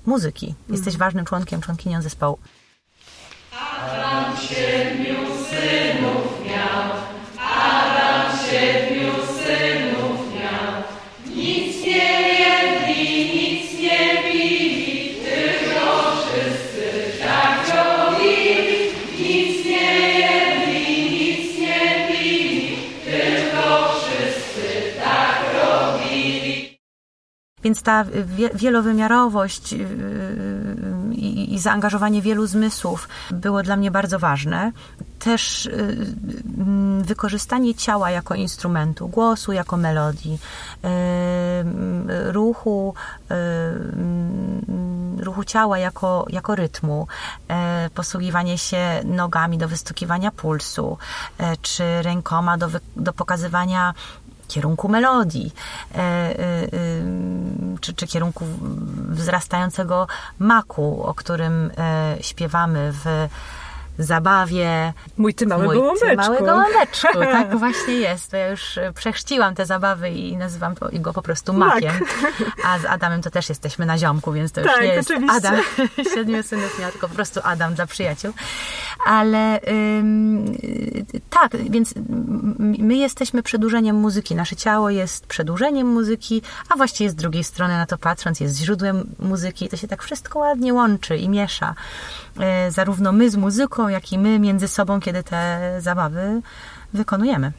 muzyki. 0.07 0.55
Jesteś 0.69 0.95
mm. 0.95 0.99
ważnym 0.99 1.25
członkiem, 1.25 1.61
członkinią 1.61 2.03
zespołu. 2.03 2.39
Adam 3.57 4.37
siedmiu 4.37 5.17
synów 5.49 6.47
miał, 6.47 6.83
Adam 7.39 8.39
siedmiu 8.51 9.13
synów 9.13 10.35
miał. 10.35 10.83
Nic 11.37 11.85
nie 11.87 12.39
jedli, 12.39 13.35
nic 13.35 13.81
nie 13.81 14.23
pili, 14.23 15.15
tylko 15.25 16.19
wszyscy 16.19 17.19
tak 17.21 17.67
Więc 27.67 27.83
ta 27.83 28.05
wielowymiarowość 28.55 29.75
y, 31.27 31.41
y, 31.41 31.45
i 31.45 31.59
zaangażowanie 31.59 32.23
wielu 32.23 32.47
zmysłów 32.47 33.09
było 33.31 33.63
dla 33.63 33.77
mnie 33.77 33.91
bardzo 33.91 34.19
ważne. 34.19 34.73
Też 35.19 35.67
y, 35.67 35.97
wykorzystanie 37.01 37.75
ciała 37.75 38.11
jako 38.11 38.35
instrumentu, 38.35 39.09
głosu 39.09 39.53
jako 39.53 39.77
melodii, 39.77 40.39
ruchu, 42.27 42.95
ruchu 45.19 45.45
ciała 45.45 45.79
jako, 45.79 46.27
jako 46.31 46.55
rytmu, 46.55 47.07
posługiwanie 47.95 48.59
się 48.59 49.01
nogami 49.05 49.59
do 49.59 49.69
wystukiwania 49.69 50.31
pulsu, 50.31 50.99
czy 51.63 52.03
rękoma 52.03 52.59
do, 52.59 52.69
do 52.97 53.13
pokazywania 53.13 53.95
kierunku 54.49 54.89
melodii, 54.89 55.53
czy, 57.81 57.95
czy 57.95 58.07
kierunku 58.07 58.45
wzrastającego 59.09 60.07
maku, 60.39 61.03
o 61.03 61.15
którym 61.15 61.71
śpiewamy 62.21 62.93
w 62.93 63.29
zabawie. 63.99 64.93
Mój 65.17 65.35
ty 65.35 65.47
mały 65.47 65.65
Mój 65.65 65.77
gołąbeczku. 65.77 66.07
Ty 66.07 66.17
mały 66.17 66.39
gołąbeczku, 66.39 67.19
tak 67.33 67.59
właśnie 67.59 67.95
jest. 67.95 68.33
Ja 68.33 68.49
już 68.49 68.79
e, 68.79 68.93
przechrzciłam 68.93 69.55
te 69.55 69.67
zabawy 69.67 70.11
i 70.11 70.37
nazywam 70.37 70.75
go 70.93 71.13
po 71.13 71.23
prostu 71.23 71.53
makiem. 71.53 71.93
A 72.65 72.79
z 72.79 72.85
Adamem 72.85 73.23
to 73.23 73.31
też 73.31 73.49
jesteśmy 73.49 73.87
na 73.87 73.99
ziomku, 73.99 74.33
więc 74.33 74.53
to 74.53 74.61
już 74.61 74.73
tak, 74.73 74.83
nie 74.83 74.89
jest 74.89 75.11
oczywiście. 75.11 75.37
Adam, 75.37 75.61
siedmiu 76.15 76.43
synów 76.43 76.79
miał, 76.79 76.91
tylko 76.91 77.09
po 77.09 77.15
prostu 77.15 77.41
Adam 77.45 77.75
dla 77.75 77.87
przyjaciół. 77.87 78.33
Ale 79.07 79.61
tak, 81.31 81.57
więc 81.71 81.95
my 82.59 82.97
jesteśmy 82.97 83.43
przedłużeniem 83.43 83.97
muzyki. 83.97 84.35
Nasze 84.35 84.57
ciało 84.57 84.91
jest 84.91 85.27
przedłużeniem 85.27 85.87
muzyki, 85.87 86.43
a 86.69 86.77
właściwie 86.77 87.11
z 87.11 87.15
drugiej 87.15 87.45
strony 87.45 87.75
na 87.75 87.87
to 87.87 87.99
patrząc 87.99 88.41
jest 88.41 88.59
źródłem 88.59 89.15
muzyki. 89.19 89.69
To 89.69 89.77
się 89.77 89.89
tak 89.89 90.03
wszystko 90.03 90.39
ładnie 90.39 90.75
łączy 90.75 91.17
i 91.17 91.29
miesza. 91.29 91.75
E, 92.41 92.71
zarówno 92.71 93.13
my 93.13 93.31
z 93.31 93.37
muzyką, 93.37 93.89
jak 93.89 94.13
i 94.13 94.19
my 94.19 94.39
między 94.39 94.69
sobą, 94.69 95.01
kiedy 95.01 95.23
te 95.23 95.61
zabawy 95.81 96.43
wykonujemy. 96.93 97.53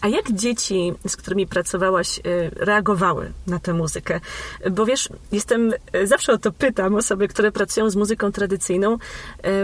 A 0.00 0.08
jak 0.08 0.32
dzieci, 0.32 0.92
z 1.06 1.16
którymi 1.16 1.46
pracowałaś, 1.46 2.18
y, 2.18 2.22
reagowały 2.56 3.32
na 3.46 3.58
tę 3.58 3.72
muzykę? 3.72 4.20
Bo 4.70 4.86
wiesz, 4.86 5.08
jestem, 5.32 5.72
y, 5.94 6.06
zawsze 6.06 6.32
o 6.32 6.38
to 6.38 6.52
pytam 6.52 6.94
osoby, 6.94 7.28
które 7.28 7.52
pracują 7.52 7.90
z 7.90 7.96
muzyką 7.96 8.32
tradycyjną, 8.32 8.94
y, 8.94 8.98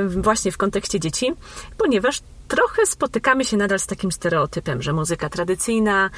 właśnie 0.09 0.53
w 0.53 0.57
kontekście 0.57 1.01
dzieci, 1.01 1.33
ponieważ 1.79 2.21
trochę 2.49 2.87
spotykamy 2.87 3.45
się 3.45 3.57
nadal 3.57 3.79
z 3.79 3.87
takim 3.87 4.13
stereotypem, 4.13 4.83
że 4.83 4.93
muzyka 4.93 5.29
tradycyjna 5.29 6.11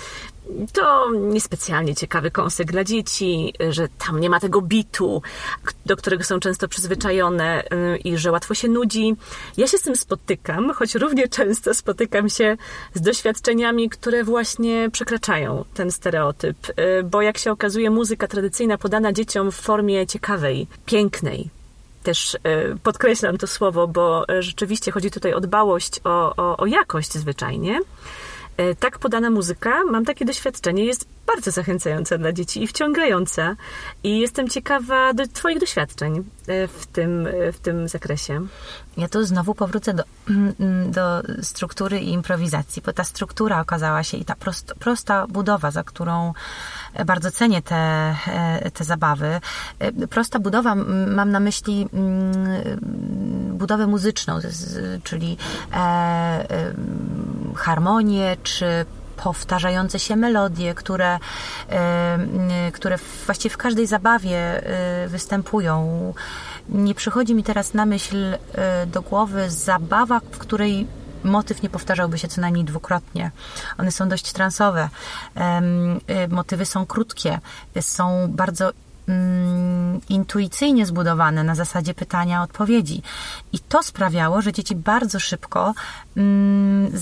to 0.73 1.11
niespecjalnie 1.11 1.95
ciekawy 1.95 2.31
kąsek 2.31 2.73
dla 2.73 2.85
dzieci, 2.85 3.53
że 3.71 3.89
tam 3.89 4.21
nie 4.21 4.31
ma 4.31 4.41
tego 4.41 4.63
bitu, 4.63 5.23
do 5.87 5.97
którego 5.97 6.25
są 6.25 6.41
często 6.41 6.69
przyzwyczajone 6.69 7.65
y, 7.65 7.97
i 7.97 8.17
że 8.17 8.33
łatwo 8.33 8.55
się 8.55 8.69
nudzi. 8.69 9.17
Ja 9.57 9.67
się 9.67 9.79
z 9.79 9.83
tym 9.83 9.97
spotykam, 9.97 10.73
choć 10.73 10.95
równie 10.95 11.29
często 11.29 11.75
spotykam 11.75 12.29
się 12.29 12.57
z 12.95 13.01
doświadczeniami, 13.01 13.91
które 13.91 14.25
właśnie 14.25 14.91
przekraczają 14.93 15.65
ten 15.75 15.91
stereotyp, 15.91 16.57
y, 16.69 17.03
bo 17.03 17.23
jak 17.23 17.39
się 17.39 17.53
okazuje, 17.53 17.91
muzyka 17.91 18.29
tradycyjna 18.29 18.79
podana 18.79 19.13
dzieciom 19.13 19.53
w 19.53 19.57
formie 19.57 20.07
ciekawej, 20.07 20.67
pięknej, 20.87 21.51
też 22.09 22.35
e, 22.35 22.39
podkreślam 22.83 23.39
to 23.39 23.47
słowo, 23.47 23.89
bo 23.89 24.29
e, 24.29 24.43
rzeczywiście 24.43 24.93
chodzi 24.93 25.11
tutaj 25.11 25.35
o 25.35 25.41
dbałość, 25.41 26.01
o, 26.05 26.37
o, 26.37 26.57
o 26.57 26.67
jakość 26.67 27.13
zwyczajnie. 27.13 27.81
E, 28.57 28.75
tak 28.75 28.99
podana 28.99 29.31
muzyka, 29.31 29.85
mam 29.85 30.05
takie 30.05 30.25
doświadczenie, 30.25 30.85
jest 30.85 31.09
bardzo 31.35 31.51
zachęcająca 31.51 32.19
dla 32.19 32.33
dzieci 32.33 32.63
i 32.63 32.67
wciągająca. 32.67 33.57
I 34.03 34.19
jestem 34.19 34.49
ciekawa 34.49 35.15
do 35.15 35.27
Twoich 35.27 35.61
doświadczeń 35.61 36.25
w 36.69 36.87
tym, 36.93 37.29
w 37.53 37.61
tym 37.61 37.89
zakresie. 37.89 38.47
Ja 38.97 39.09
tu 39.09 39.25
znowu 39.25 39.55
powrócę 39.55 39.95
do, 39.95 40.05
do 40.99 41.23
struktury 41.43 42.01
i 42.01 42.13
improwizacji, 42.13 42.83
bo 42.87 42.93
ta 42.93 43.05
struktura 43.05 43.61
okazała 43.61 44.03
się 44.03 44.17
i 44.17 44.25
ta 44.25 44.35
prost, 44.35 44.75
prosta 44.79 45.27
budowa, 45.27 45.71
za 45.71 45.85
którą 45.85 46.33
bardzo 47.07 47.31
cenię 47.31 47.63
te, 47.63 47.77
e, 47.77 48.71
te 48.71 48.85
zabawy. 48.85 49.41
E, 49.79 50.07
prosta 50.07 50.39
budowa, 50.39 50.75
mam 51.07 51.31
na 51.31 51.41
myśli 51.41 51.89
budowę 53.53 53.87
muzyczną, 53.87 54.39
czyli 55.05 55.37
e, 55.73 56.75
harmonię, 57.57 58.37
czy 58.43 58.87
powtarzające 59.25 59.99
się 59.99 60.17
melodie, 60.17 60.75
które, 60.75 61.19
które 62.73 62.99
właściwie 63.27 63.55
w 63.55 63.57
każdej 63.57 63.87
zabawie 63.87 64.63
występują. 65.09 66.15
Nie 66.69 66.95
przychodzi 66.95 67.35
mi 67.35 67.45
teraz 67.45 67.75
na 67.75 67.87
myśl 67.87 68.39
do 68.87 69.03
głowy 69.03 69.51
zabawa, 69.51 70.21
w 70.21 70.39
której 70.39 70.87
motyw 71.25 71.63
nie 71.63 71.71
powtarzałby 71.71 72.19
się 72.19 72.29
co 72.29 72.41
najmniej 72.41 72.65
dwukrotnie. 72.65 73.31
One 73.79 73.93
są 73.93 74.09
dość 74.09 74.33
transowe. 74.33 74.89
Y, 76.27 76.29
motywy 76.29 76.67
są 76.67 76.87
krótkie, 76.87 77.39
są 77.81 78.27
bardzo 78.29 78.71
mm, 79.09 80.01
intuicyjnie 80.09 80.87
zbudowane 80.87 81.45
na 81.45 81.55
zasadzie 81.55 81.95
pytania 81.95 82.43
odpowiedzi. 82.43 83.03
I 83.53 83.59
to 83.59 83.83
sprawiało, 83.83 84.43
że 84.43 84.53
dzieci 84.53 84.77
bardzo 84.77 85.21
szybko 85.21 85.75
mm, 86.17 86.99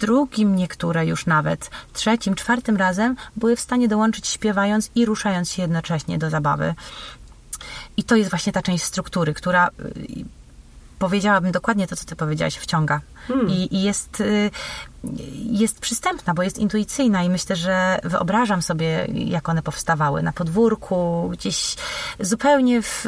drugim 0.00 0.56
niektóre 0.56 1.06
już 1.06 1.26
nawet, 1.26 1.70
trzecim, 1.92 2.34
czwartym 2.34 2.76
razem 2.76 3.16
były 3.36 3.56
w 3.56 3.60
stanie 3.60 3.88
dołączyć 3.88 4.28
śpiewając 4.28 4.90
i 4.94 5.06
ruszając 5.06 5.50
się 5.50 5.62
jednocześnie 5.62 6.18
do 6.18 6.30
zabawy. 6.30 6.74
I 7.96 8.04
to 8.04 8.16
jest 8.16 8.30
właśnie 8.30 8.52
ta 8.52 8.62
część 8.62 8.84
struktury, 8.84 9.34
która 9.34 9.68
y, 9.68 10.24
powiedziałabym 10.98 11.52
dokładnie 11.52 11.86
to, 11.86 11.96
co 11.96 12.04
ty 12.04 12.16
powiedziałaś, 12.16 12.56
wciąga. 12.56 13.00
Hmm. 13.28 13.50
I, 13.50 13.76
I, 13.76 13.82
jest, 13.82 14.20
y, 14.20 14.50
jest 15.50 15.80
przystępna, 15.80 16.34
bo 16.34 16.42
jest 16.42 16.58
intuicyjna 16.58 17.22
i 17.22 17.30
myślę, 17.30 17.56
że 17.56 17.98
wyobrażam 18.04 18.62
sobie, 18.62 19.06
jak 19.14 19.48
one 19.48 19.62
powstawały 19.62 20.22
na 20.22 20.32
podwórku, 20.32 21.28
gdzieś 21.32 21.76
zupełnie 22.20 22.82
w, 22.82 23.06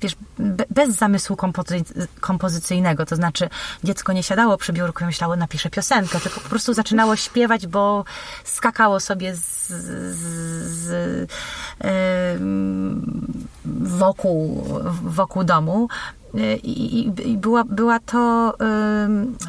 wiesz, 0.00 0.16
bez 0.70 0.94
zamysłu 0.94 1.36
kompozycyjnego. 2.20 3.06
To 3.06 3.16
znaczy, 3.16 3.48
dziecko 3.84 4.12
nie 4.12 4.22
siadało 4.22 4.56
przy 4.56 4.72
biurku 4.72 5.04
i 5.04 5.06
myślało, 5.06 5.36
napiszę 5.36 5.70
piosenkę, 5.70 6.20
tylko 6.20 6.40
po 6.40 6.48
prostu 6.48 6.74
zaczynało 6.74 7.16
śpiewać, 7.16 7.66
bo 7.66 8.04
skakało 8.44 9.00
sobie 9.00 9.36
z, 9.36 9.68
z, 9.68 11.30
z 11.84 12.42
wokół, 13.64 14.68
wokół 15.02 15.44
domu. 15.44 15.88
I, 16.62 17.12
i, 17.24 17.36
była, 17.36 17.64
była 17.64 17.98
to 17.98 18.54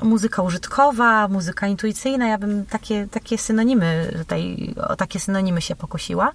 y, 0.02 0.06
muzyka 0.06 0.42
użytkowa, 0.42 1.28
muzyka 1.28 1.68
intuicyjna. 1.68 2.28
Ja 2.28 2.38
bym 2.38 2.66
takie, 2.66 3.08
takie 3.12 3.38
synonimy 3.38 4.14
tutaj, 4.18 4.74
o 4.90 4.96
takie 4.96 5.20
synonimy 5.20 5.62
się 5.62 5.76
pokusiła. 5.76 6.32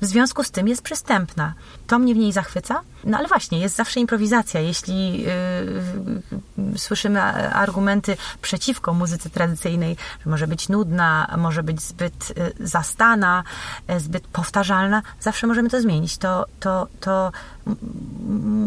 W 0.00 0.06
związku 0.06 0.44
z 0.44 0.50
tym 0.50 0.68
jest 0.68 0.82
przystępna. 0.82 1.54
To 1.86 1.98
mnie 1.98 2.14
w 2.14 2.18
niej 2.18 2.32
zachwyca. 2.32 2.80
No 3.04 3.18
ale 3.18 3.28
właśnie, 3.28 3.58
jest 3.60 3.76
zawsze 3.76 4.00
improwizacja. 4.00 4.60
Jeśli 4.60 5.22
yy, 5.22 6.78
słyszymy 6.78 7.22
argumenty 7.52 8.16
przeciwko 8.42 8.94
muzyce 8.94 9.30
tradycyjnej, 9.30 9.96
że 10.24 10.30
może 10.30 10.46
być 10.46 10.68
nudna, 10.68 11.34
może 11.38 11.62
być 11.62 11.82
zbyt 11.82 12.32
yy, 12.36 12.66
zastana, 12.68 13.44
yy, 13.88 14.00
zbyt 14.00 14.26
powtarzalna, 14.26 15.02
zawsze 15.20 15.46
możemy 15.46 15.70
to 15.70 15.80
zmienić. 15.80 16.18
To, 16.18 16.46
to, 16.60 16.86
to 17.00 17.32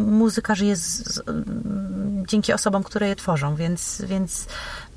muzyka 0.06 0.56
żyje 0.56 0.76
z, 0.76 0.82
z, 0.84 1.22
dzięki 2.28 2.54
osobom, 2.54 2.84
które 2.84 3.08
je 3.08 3.16
tworzą, 3.16 3.56
więc, 3.56 4.02
więc 4.08 4.48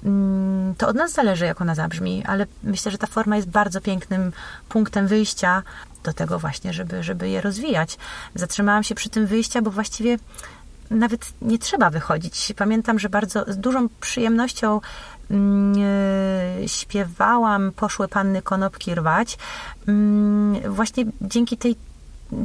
mm, 0.04 0.74
to 0.74 0.88
od 0.88 0.96
nas 0.96 1.12
zależy, 1.12 1.44
jak 1.44 1.60
ona 1.60 1.74
zabrzmi, 1.74 2.24
ale 2.24 2.46
myślę, 2.62 2.92
że 2.92 2.98
ta 2.98 3.06
forma 3.06 3.36
jest 3.36 3.48
bardzo 3.48 3.80
pięknym 3.80 4.32
punktem 4.68 5.06
wyjścia 5.06 5.62
do 6.04 6.12
tego 6.12 6.38
właśnie, 6.38 6.72
żeby, 6.72 7.02
żeby 7.02 7.28
je 7.28 7.40
rozwijać. 7.40 7.98
Zatrzymałam 8.34 8.82
się 8.82 8.94
przy 8.94 9.08
tym 9.08 9.26
wyjścia, 9.26 9.62
bo 9.62 9.70
właściwie 9.70 10.18
nawet 10.90 11.32
nie 11.42 11.58
trzeba 11.58 11.90
wychodzić. 11.90 12.52
Pamiętam, 12.56 12.98
że 12.98 13.08
bardzo 13.08 13.44
z 13.48 13.58
dużą 13.58 13.88
przyjemnością 14.00 14.80
yy, 15.30 16.68
śpiewałam 16.68 17.72
Poszły 17.76 18.08
panny 18.08 18.42
konopki 18.42 18.94
rwać. 18.94 19.38
Yy, 19.86 20.70
właśnie 20.70 21.04
dzięki 21.20 21.56
tej 21.56 21.76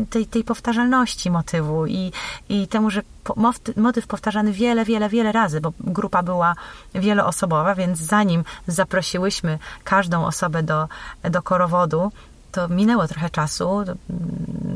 tej, 0.10 0.26
tej 0.26 0.44
powtarzalności 0.44 1.32
motywu 1.32 1.86
i, 1.86 2.12
i 2.50 2.68
temu, 2.68 2.90
że 2.90 3.02
motyw 3.76 4.08
powtarzany 4.08 4.52
wiele, 4.52 4.86
wiele, 4.86 5.10
wiele 5.10 5.32
razy, 5.32 5.62
bo 5.62 5.74
grupa 5.80 6.24
była 6.24 6.56
wieloosobowa, 6.96 7.76
więc 7.76 8.00
zanim 8.00 8.44
zaprosiłyśmy 8.68 9.60
każdą 9.84 10.26
osobę 10.26 10.64
do, 10.64 10.88
do 11.24 11.42
korowodu, 11.42 12.12
to 12.58 12.68
minęło 12.68 13.08
trochę 13.08 13.30
czasu. 13.30 13.80
Mm, 13.80 13.96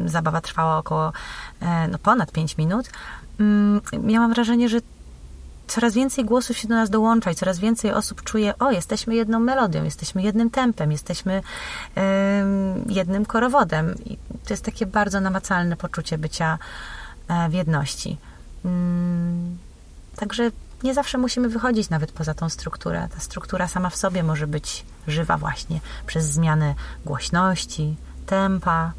zabawa 0.05 0.41
trwała 0.41 0.77
około 0.77 1.13
e, 1.61 1.87
no, 1.87 1.97
ponad 1.97 2.31
5 2.31 2.57
minut. 2.57 2.89
Mm, 3.39 3.81
miałam 4.03 4.33
wrażenie, 4.33 4.69
że 4.69 4.77
coraz 5.67 5.93
więcej 5.93 6.25
głosów 6.25 6.57
się 6.57 6.67
do 6.67 6.75
nas 6.75 6.89
dołącza 6.89 7.31
i 7.31 7.35
coraz 7.35 7.59
więcej 7.59 7.91
osób 7.91 8.23
czuje, 8.23 8.57
o, 8.59 8.71
jesteśmy 8.71 9.15
jedną 9.15 9.39
melodią, 9.39 9.83
jesteśmy 9.83 10.21
jednym 10.21 10.49
tempem, 10.49 10.91
jesteśmy 10.91 11.41
jednym 12.87 13.25
korowodem. 13.25 13.95
I 14.05 14.17
to 14.17 14.53
jest 14.53 14.65
takie 14.65 14.85
bardzo 14.85 15.21
namacalne 15.21 15.77
poczucie 15.77 16.17
bycia 16.17 16.57
e, 17.27 17.49
w 17.49 17.53
jedności. 17.53 18.17
Mm, 18.65 19.57
także 20.15 20.51
nie 20.83 20.93
zawsze 20.93 21.17
musimy 21.17 21.49
wychodzić 21.49 21.89
nawet 21.89 22.11
poza 22.11 22.33
tą 22.33 22.49
strukturę. 22.49 23.07
Ta 23.13 23.19
struktura 23.19 23.67
sama 23.67 23.89
w 23.89 23.95
sobie 23.95 24.23
może 24.23 24.47
być 24.47 24.85
żywa 25.07 25.37
właśnie 25.37 25.79
przez 26.07 26.25
zmianę 26.25 26.75
głośności, 27.05 27.95
tempa, 28.25 28.93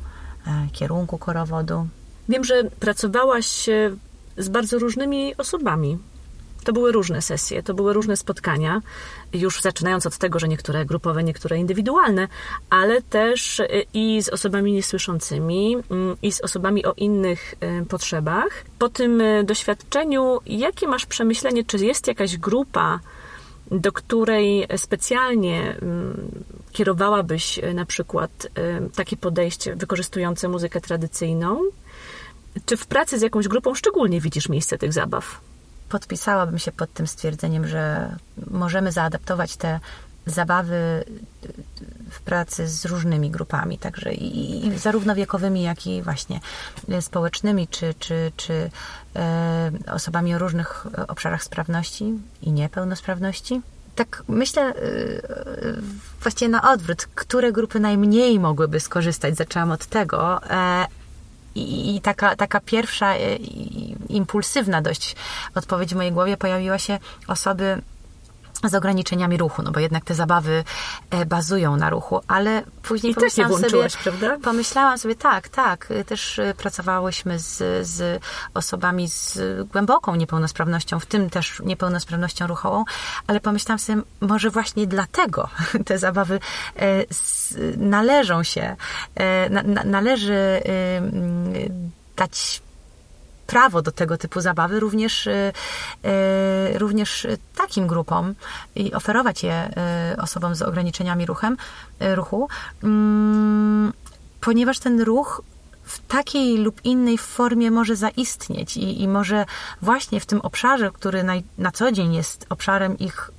e, 0.47 0.69
kierunku 0.73 1.19
korowodu. 1.19 1.89
Wiem, 2.29 2.45
że 2.45 2.65
pracowałaś 2.65 3.69
z 4.37 4.49
bardzo 4.49 4.79
różnymi 4.79 5.37
osobami. 5.37 5.99
To 6.65 6.73
były 6.73 6.93
różne 6.93 7.23
sesje, 7.23 7.63
to 7.63 7.75
były 7.75 7.93
różne 7.93 8.17
spotkania, 8.17 8.81
już 9.33 9.61
zaczynając 9.61 10.07
od 10.07 10.19
tego, 10.19 10.39
że 10.39 10.49
niektóre 10.49 10.85
grupowe, 10.85 11.25
niektóre 11.25 11.59
indywidualne, 11.59 12.29
ale 12.71 13.03
też 13.03 13.61
y, 13.61 13.67
i 13.95 14.23
z 14.23 14.29
osobami 14.29 14.73
niesłyszącymi, 14.73 15.77
mm, 15.91 16.17
i 16.23 16.33
z 16.33 16.41
osobami 16.41 16.87
o 16.87 16.93
innych 16.97 17.55
potrzebach. 17.89 18.65
Po 18.79 18.89
tym 18.89 19.23
doświadczeniu, 19.45 20.41
jakie 20.47 20.89
masz 20.89 21.07
przemyślenie, 21.07 21.65
czy 21.65 21.77
jest 21.77 22.07
jakaś 22.07 22.37
grupa, 22.37 23.01
do 23.73 23.93
której 23.93 24.67
specjalnie 24.77 25.77
mm, 25.83 26.31
kierowałabyś 26.73 27.61
na 27.75 27.87
przykład 27.87 28.49
takie 28.95 29.17
podejście 29.17 29.77
wykorzystujące 29.77 30.49
muzykę 30.49 30.81
tradycyjną? 30.81 31.61
Czy 32.67 32.77
w 32.77 32.87
pracy 32.87 33.19
z 33.19 33.23
jakąś 33.23 33.49
grupą 33.49 33.75
szczególnie 33.75 34.21
widzisz 34.21 34.49
miejsce 34.49 34.79
tych 34.79 34.93
zabaw? 34.93 35.41
podpisałabym 35.93 36.59
się 36.59 36.73
pod 36.73 36.93
tym 36.93 37.07
stwierdzeniem, 37.07 37.67
że 37.67 38.17
możemy 38.51 38.93
zaadaptować 38.93 39.57
te 39.57 39.81
zabawy 40.27 41.05
w 42.13 42.21
pracy 42.21 42.69
z 42.69 42.85
różnymi 42.85 43.31
grupami, 43.31 43.79
także 43.79 44.15
i, 44.15 44.67
i 44.67 44.79
zarówno 44.79 45.15
wiekowymi, 45.15 45.63
jak 45.63 45.87
i 45.87 46.03
właśnie 46.03 46.41
społecznymi, 47.01 47.69
czy, 47.69 47.95
czy, 47.99 48.33
czy 48.37 48.71
e, 49.17 49.71
osobami 49.93 50.35
o 50.35 50.39
różnych 50.39 50.87
obszarach 51.09 51.45
sprawności 51.45 52.13
i 52.43 52.53
niepełnosprawności. 52.53 53.61
Tak 53.95 54.23
myślę 54.29 54.63
e, 54.63 54.75
właściwie 56.21 56.49
na 56.49 56.73
odwrót, 56.73 57.07
które 57.15 57.53
grupy 57.53 57.81
najmniej 57.81 58.41
mogłyby 58.41 58.81
skorzystać. 58.81 59.37
Zaczęłam 59.37 59.71
od 59.71 59.87
tego, 59.87 60.51
e, 60.51 60.87
i, 61.55 61.97
i 61.97 62.01
taka, 62.01 62.37
taka 62.37 62.61
pierwsza 62.61 63.15
e, 63.15 63.37
impulsywna 64.09 64.83
dość 64.83 65.17
odpowiedź 65.55 65.95
w 65.95 65.97
mojej 65.97 66.13
głowie 66.13 66.37
pojawiła 66.37 66.79
się 66.79 66.99
osoby 67.27 67.83
z 68.69 68.75
ograniczeniami 68.75 69.37
ruchu, 69.37 69.63
no 69.63 69.71
bo 69.71 69.81
jednak 69.81 70.05
te 70.05 70.15
zabawy 70.15 70.65
e, 71.11 71.27
bazują 71.27 71.77
na 71.77 71.91
ruchu, 71.91 72.21
ale 72.29 72.63
później 72.83 73.13
I 73.13 73.15
pomyślałam 73.15 73.63
sobie, 73.63 73.89
prawda? 74.03 74.39
pomyślałam 74.43 74.99
sobie, 74.99 75.15
tak, 75.15 75.49
tak, 75.49 75.89
też 76.07 76.39
e, 76.39 76.55
pracowałyśmy 76.55 77.39
z, 77.39 77.87
z 77.87 78.23
osobami 78.55 79.09
z 79.09 79.39
głęboką 79.69 80.15
niepełnosprawnością, 80.15 81.01
w 81.01 81.07
tym 81.07 81.31
też 81.31 81.63
niepełnosprawnością 81.65 82.47
ruchową, 82.47 82.85
ale 83.27 83.41
pomyślałam 83.41 83.79
sobie, 83.79 84.03
może 84.21 84.51
właśnie 84.51 84.87
dlatego 84.87 85.49
te 85.87 85.99
zabawy 85.99 86.41
e, 86.77 87.05
należą 87.77 88.43
się, 88.43 88.77
należy 89.85 90.63
dać 92.17 92.63
prawo 93.53 93.83
do 93.83 93.93
tego 93.93 94.17
typu 94.19 94.41
zabawy 94.41 94.81
również, 94.81 95.27
y, 95.27 95.53
y, 96.75 96.79
również 96.79 97.27
takim 97.57 97.87
grupom 97.87 98.35
i 98.75 98.95
oferować 98.95 99.43
je 99.43 99.71
y, 100.13 100.23
osobom 100.23 100.55
z 100.55 100.63
ograniczeniami 100.63 101.27
ruchem, 101.27 101.57
ruchu, 102.01 102.49
mm, 102.83 103.93
ponieważ 104.41 104.79
ten 104.79 105.01
ruch 105.01 105.43
w 105.85 105.99
takiej 105.99 106.59
lub 106.59 106.85
innej 106.85 107.19
formie 107.19 107.71
może 107.71 107.97
zaistnieć 107.97 108.77
i, 108.77 109.03
i 109.03 109.09
może 109.09 109.45
właśnie 109.83 110.21
w 110.21 110.27
tym 110.27 110.41
obszarze, 110.41 110.91
który 110.91 111.23
na, 111.23 111.33
na 111.59 111.71
co 111.73 111.93
dzień 111.93 112.15
jest 112.15 112.47
obszarem 112.49 112.99
ich 112.99 113.31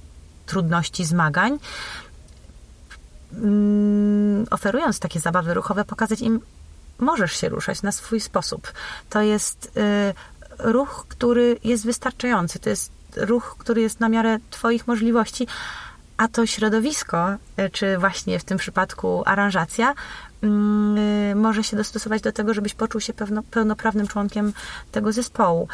trudności, 0.45 1.05
zmagań, 1.05 1.57
mm, 3.33 4.45
oferując 4.51 4.99
takie 4.99 5.19
zabawy 5.19 5.53
ruchowe, 5.53 5.85
pokazać 5.85 6.21
im 6.21 6.39
możesz 6.99 7.33
się 7.39 7.49
ruszać 7.49 7.81
na 7.81 7.91
swój 7.91 8.19
sposób. 8.19 8.71
To 9.09 9.21
jest 9.21 9.77
y, 9.77 10.13
ruch, 10.59 11.05
który 11.09 11.57
jest 11.63 11.85
wystarczający. 11.85 12.59
To 12.59 12.69
jest 12.69 12.91
ruch, 13.15 13.55
który 13.59 13.81
jest 13.81 13.99
na 13.99 14.09
miarę 14.09 14.37
Twoich 14.49 14.87
możliwości, 14.87 15.47
a 16.17 16.27
to 16.27 16.45
środowisko, 16.45 17.31
y, 17.31 17.69
czy 17.69 17.97
właśnie 17.97 18.39
w 18.39 18.43
tym 18.43 18.57
przypadku 18.57 19.23
aranżacja, 19.25 19.93
mm, 20.43 20.97
y, 20.97 21.35
może 21.35 21.63
się 21.63 21.77
dostosować 21.77 22.21
do 22.21 22.31
tego, 22.31 22.53
żebyś 22.53 22.73
poczuł 22.73 23.01
się 23.01 23.13
pewno, 23.13 23.43
pełnoprawnym 23.43 24.07
członkiem 24.07 24.53
tego 24.91 25.11
zespołu. 25.11 25.67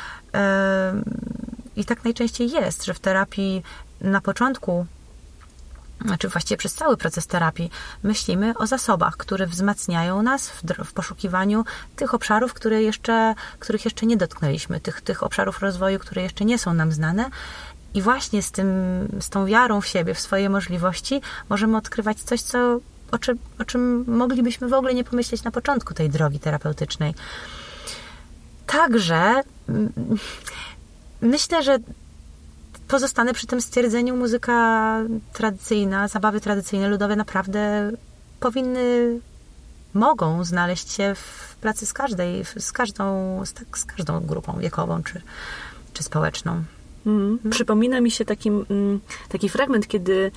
I 1.75 1.85
tak 1.85 2.03
najczęściej 2.03 2.51
jest, 2.51 2.85
że 2.85 2.93
w 2.93 2.99
terapii 2.99 3.63
na 4.01 4.21
początku 4.21 4.85
znaczy 6.05 6.29
właściwie 6.29 6.57
przez 6.57 6.73
cały 6.73 6.97
proces 6.97 7.27
terapii, 7.27 7.71
myślimy 8.03 8.53
o 8.57 8.67
zasobach, 8.67 9.17
które 9.17 9.47
wzmacniają 9.47 10.21
nas 10.21 10.49
w, 10.49 10.63
w, 10.85 10.93
poszukiwaniu 10.93 11.65
tych 11.95 12.13
obszarów, 12.13 12.53
które 12.53 12.81
jeszcze, 12.81 13.35
których 13.59 13.85
jeszcze 13.85 14.05
nie 14.05 14.17
dotknęliśmy, 14.17 14.79
tych, 14.79 15.01
tych 15.01 15.23
obszarów 15.23 15.61
rozwoju, 15.61 15.99
które 15.99 16.21
jeszcze 16.21 16.45
nie 16.45 16.57
są 16.57 16.73
nam 16.73 16.91
znane. 16.91 17.29
I 17.93 18.01
właśnie 18.01 18.41
z, 18.41 18.51
tym, 18.51 18.67
z 19.19 19.29
tą 19.29 19.45
wiarą 19.45 19.81
w 19.81 19.87
siebie, 19.87 20.13
w 20.13 20.19
swoje 20.19 20.49
możliwości, 20.49 21.21
możemy 21.49 21.77
odkrywać 21.77 22.19
coś, 22.19 22.41
co, 22.41 22.79
o, 23.11 23.17
czym, 23.17 23.37
o 23.59 23.65
czym 23.65 24.03
moglibyśmy 24.07 24.67
w 24.67 24.73
ogóle 24.73 24.93
nie 24.93 25.03
pomyśleć 25.03 25.43
na 25.43 25.51
początku 25.51 25.93
tej 25.93 26.09
drogi 26.09 26.39
terapeutycznej. 26.39 27.13
Także 28.65 29.41
mm, 29.69 29.93
myślę, 31.21 31.63
że 31.63 31.77
pozostanę 32.89 33.33
przy 33.33 33.47
tym 33.47 33.61
stwierdzeniu, 33.61 34.15
muzyka 34.15 34.99
tradycyjna, 35.33 36.07
zabawy 36.07 36.41
tradycyjne, 36.41 36.89
ludowe 36.89 37.15
naprawdę 37.15 37.91
powinny, 38.39 39.19
mogą 39.93 40.43
znaleźć 40.43 40.91
się 40.91 41.15
w 41.15 41.55
pracy 41.61 41.85
z 41.85 41.93
każdej, 41.93 42.45
z 42.57 42.71
każdą, 42.71 43.05
z, 43.45 43.53
tak, 43.53 43.77
z 43.77 43.85
każdą 43.85 44.19
grupą 44.19 44.59
wiekową 44.59 45.03
czy, 45.03 45.21
czy 45.93 46.03
społeczną. 46.03 46.63
Mm. 47.05 47.39
Przypomina 47.49 48.01
mi 48.01 48.11
się 48.11 48.25
taki, 48.25 48.49
mm, 48.49 48.99
taki 49.29 49.49
fragment, 49.49 49.87
kiedy 49.87 50.31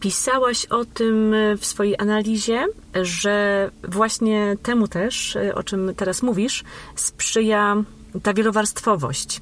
pisałaś 0.00 0.66
o 0.66 0.84
tym 0.84 1.34
w 1.58 1.66
swojej 1.66 1.98
analizie, 1.98 2.66
że 3.02 3.70
właśnie 3.88 4.56
temu 4.62 4.88
też, 4.88 5.38
o 5.54 5.62
czym 5.62 5.94
teraz 5.96 6.22
mówisz, 6.22 6.64
sprzyja 6.96 7.76
ta 8.22 8.34
wielowarstwowość. 8.34 9.40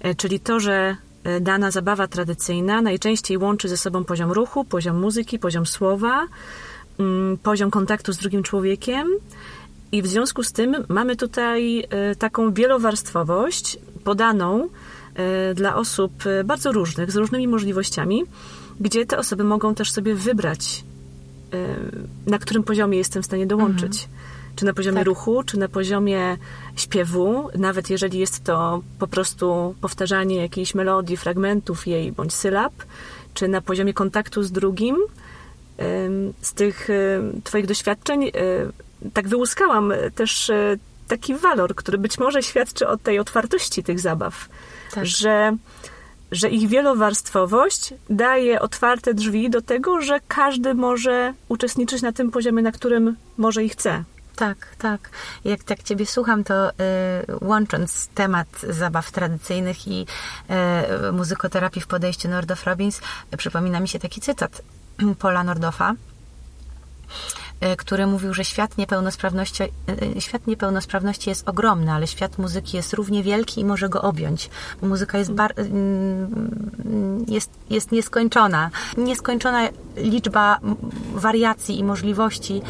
E, 0.00 0.14
czyli 0.14 0.40
to, 0.40 0.60
że 0.60 0.96
E, 0.96 1.11
dana 1.40 1.70
zabawa 1.70 2.08
tradycyjna 2.08 2.82
najczęściej 2.82 3.38
łączy 3.38 3.68
ze 3.68 3.76
sobą 3.76 4.04
poziom 4.04 4.32
ruchu, 4.32 4.64
poziom 4.64 5.00
muzyki, 5.00 5.38
poziom 5.38 5.66
słowa, 5.66 6.26
mm, 6.98 7.38
poziom 7.38 7.70
kontaktu 7.70 8.12
z 8.12 8.16
drugim 8.16 8.42
człowiekiem. 8.42 9.08
I 9.92 10.02
w 10.02 10.06
związku 10.06 10.42
z 10.42 10.52
tym 10.52 10.76
mamy 10.88 11.16
tutaj 11.16 11.80
e, 11.90 12.16
taką 12.16 12.52
wielowarstwowość 12.52 13.78
podaną 14.04 14.68
e, 15.14 15.54
dla 15.54 15.76
osób 15.76 16.12
bardzo 16.44 16.72
różnych, 16.72 17.10
z 17.10 17.16
różnymi 17.16 17.48
możliwościami, 17.48 18.24
gdzie 18.80 19.06
te 19.06 19.18
osoby 19.18 19.44
mogą 19.44 19.74
też 19.74 19.90
sobie 19.90 20.14
wybrać, 20.14 20.84
na 22.26 22.38
którym 22.38 22.62
poziomie 22.62 22.98
jestem 22.98 23.22
w 23.22 23.26
stanie 23.26 23.46
dołączyć. 23.46 24.04
Mhm 24.04 24.22
czy 24.56 24.64
na 24.64 24.72
poziomie 24.72 24.98
tak. 24.98 25.06
ruchu, 25.06 25.42
czy 25.42 25.58
na 25.58 25.68
poziomie 25.68 26.36
śpiewu, 26.76 27.48
nawet 27.58 27.90
jeżeli 27.90 28.18
jest 28.18 28.44
to 28.44 28.82
po 28.98 29.06
prostu 29.06 29.74
powtarzanie 29.80 30.36
jakiejś 30.36 30.74
melodii, 30.74 31.16
fragmentów 31.16 31.86
jej 31.86 32.12
bądź 32.12 32.34
sylab, 32.34 32.72
czy 33.34 33.48
na 33.48 33.60
poziomie 33.60 33.94
kontaktu 33.94 34.42
z 34.42 34.52
drugim. 34.52 34.96
Z 36.40 36.52
tych 36.52 36.88
Twoich 37.44 37.66
doświadczeń 37.66 38.30
tak 39.12 39.28
wyłuskałam 39.28 39.92
też 40.14 40.50
e, 40.50 40.76
taki 41.08 41.34
walor, 41.34 41.74
który 41.74 41.98
być 41.98 42.18
może 42.18 42.42
świadczy 42.42 42.88
o 42.88 42.96
tej 42.96 43.18
otwartości 43.18 43.82
tych 43.82 44.00
zabaw, 44.00 44.48
tak. 44.94 45.06
że, 45.06 45.56
że 46.32 46.48
ich 46.48 46.68
wielowarstwowość 46.68 47.94
daje 48.10 48.60
otwarte 48.60 49.14
drzwi 49.14 49.50
do 49.50 49.62
tego, 49.62 50.00
że 50.00 50.20
każdy 50.28 50.74
może 50.74 51.34
uczestniczyć 51.48 52.02
na 52.02 52.12
tym 52.12 52.30
poziomie, 52.30 52.62
na 52.62 52.72
którym 52.72 53.16
może 53.38 53.64
i 53.64 53.68
chce. 53.68 54.04
Tak, 54.36 54.76
tak. 54.78 55.10
Jak 55.44 55.64
tak 55.64 55.82
Ciebie 55.82 56.06
słucham, 56.06 56.44
to 56.44 56.70
y, 56.70 56.74
łącząc 57.40 58.08
temat 58.14 58.48
zabaw 58.68 59.10
tradycyjnych 59.12 59.88
i 59.88 60.06
y, 61.08 61.12
muzykoterapii 61.12 61.82
w 61.82 61.86
podejściu 61.86 62.28
Nordof 62.28 62.64
Robbins, 62.66 63.00
przypomina 63.36 63.80
mi 63.80 63.88
się 63.88 63.98
taki 63.98 64.20
cytat 64.20 64.62
Paula 65.18 65.44
Nordoffa, 65.44 65.92
y, 65.92 65.96
który 67.76 68.06
mówił, 68.06 68.34
że 68.34 68.44
świat 68.44 68.78
niepełnosprawności, 68.78 69.62
y, 70.16 70.20
świat 70.20 70.46
niepełnosprawności 70.46 71.30
jest 71.30 71.48
ogromny, 71.48 71.92
ale 71.92 72.06
świat 72.06 72.38
muzyki 72.38 72.76
jest 72.76 72.92
równie 72.92 73.22
wielki 73.22 73.60
i 73.60 73.64
może 73.64 73.88
go 73.88 74.02
objąć. 74.02 74.50
Bo 74.80 74.86
muzyka 74.86 75.18
jest, 75.18 75.32
bar, 75.32 75.54
y, 75.60 75.70
jest, 77.28 77.50
jest 77.70 77.92
nieskończona. 77.92 78.70
Nieskończona 78.96 79.68
liczba 79.96 80.58
wariacji 81.14 81.78
i 81.78 81.84
możliwości 81.84 82.62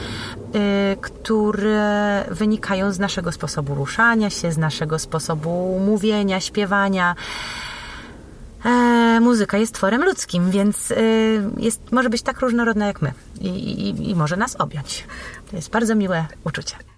Y, 0.54 0.96
które 1.00 2.24
wynikają 2.30 2.92
z 2.92 2.98
naszego 2.98 3.32
sposobu 3.32 3.74
ruszania 3.74 4.30
się, 4.30 4.52
z 4.52 4.58
naszego 4.58 4.98
sposobu 4.98 5.80
mówienia, 5.86 6.40
śpiewania. 6.40 7.14
E, 8.64 9.20
muzyka 9.20 9.58
jest 9.58 9.74
tworem 9.74 10.04
ludzkim, 10.04 10.50
więc 10.50 10.90
e, 10.90 10.96
jest, 11.56 11.92
może 11.92 12.10
być 12.10 12.22
tak 12.22 12.40
różnorodna 12.40 12.86
jak 12.86 13.02
my 13.02 13.12
i, 13.40 13.48
i, 13.48 14.10
i 14.10 14.14
może 14.14 14.36
nas 14.36 14.56
objąć. 14.56 15.04
To 15.50 15.56
jest 15.56 15.70
bardzo 15.70 15.94
miłe 15.94 16.26
uczucie. 16.44 16.91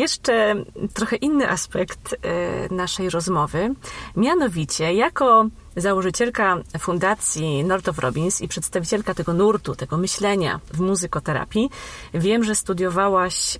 Jeszcze 0.00 0.54
trochę 0.94 1.16
inny 1.16 1.50
aspekt 1.50 2.14
e, 2.22 2.74
naszej 2.74 3.10
rozmowy, 3.10 3.74
mianowicie 4.16 4.94
jako 4.94 5.46
założycielka 5.76 6.56
fundacji 6.78 7.64
Nord 7.64 7.88
of 7.88 7.98
Robins 7.98 8.40
i 8.40 8.48
przedstawicielka 8.48 9.14
tego 9.14 9.32
nurtu, 9.34 9.74
tego 9.74 9.96
myślenia 9.96 10.60
w 10.72 10.80
muzykoterapii. 10.80 11.70
Wiem, 12.14 12.44
że 12.44 12.54
studiowałaś 12.54 13.58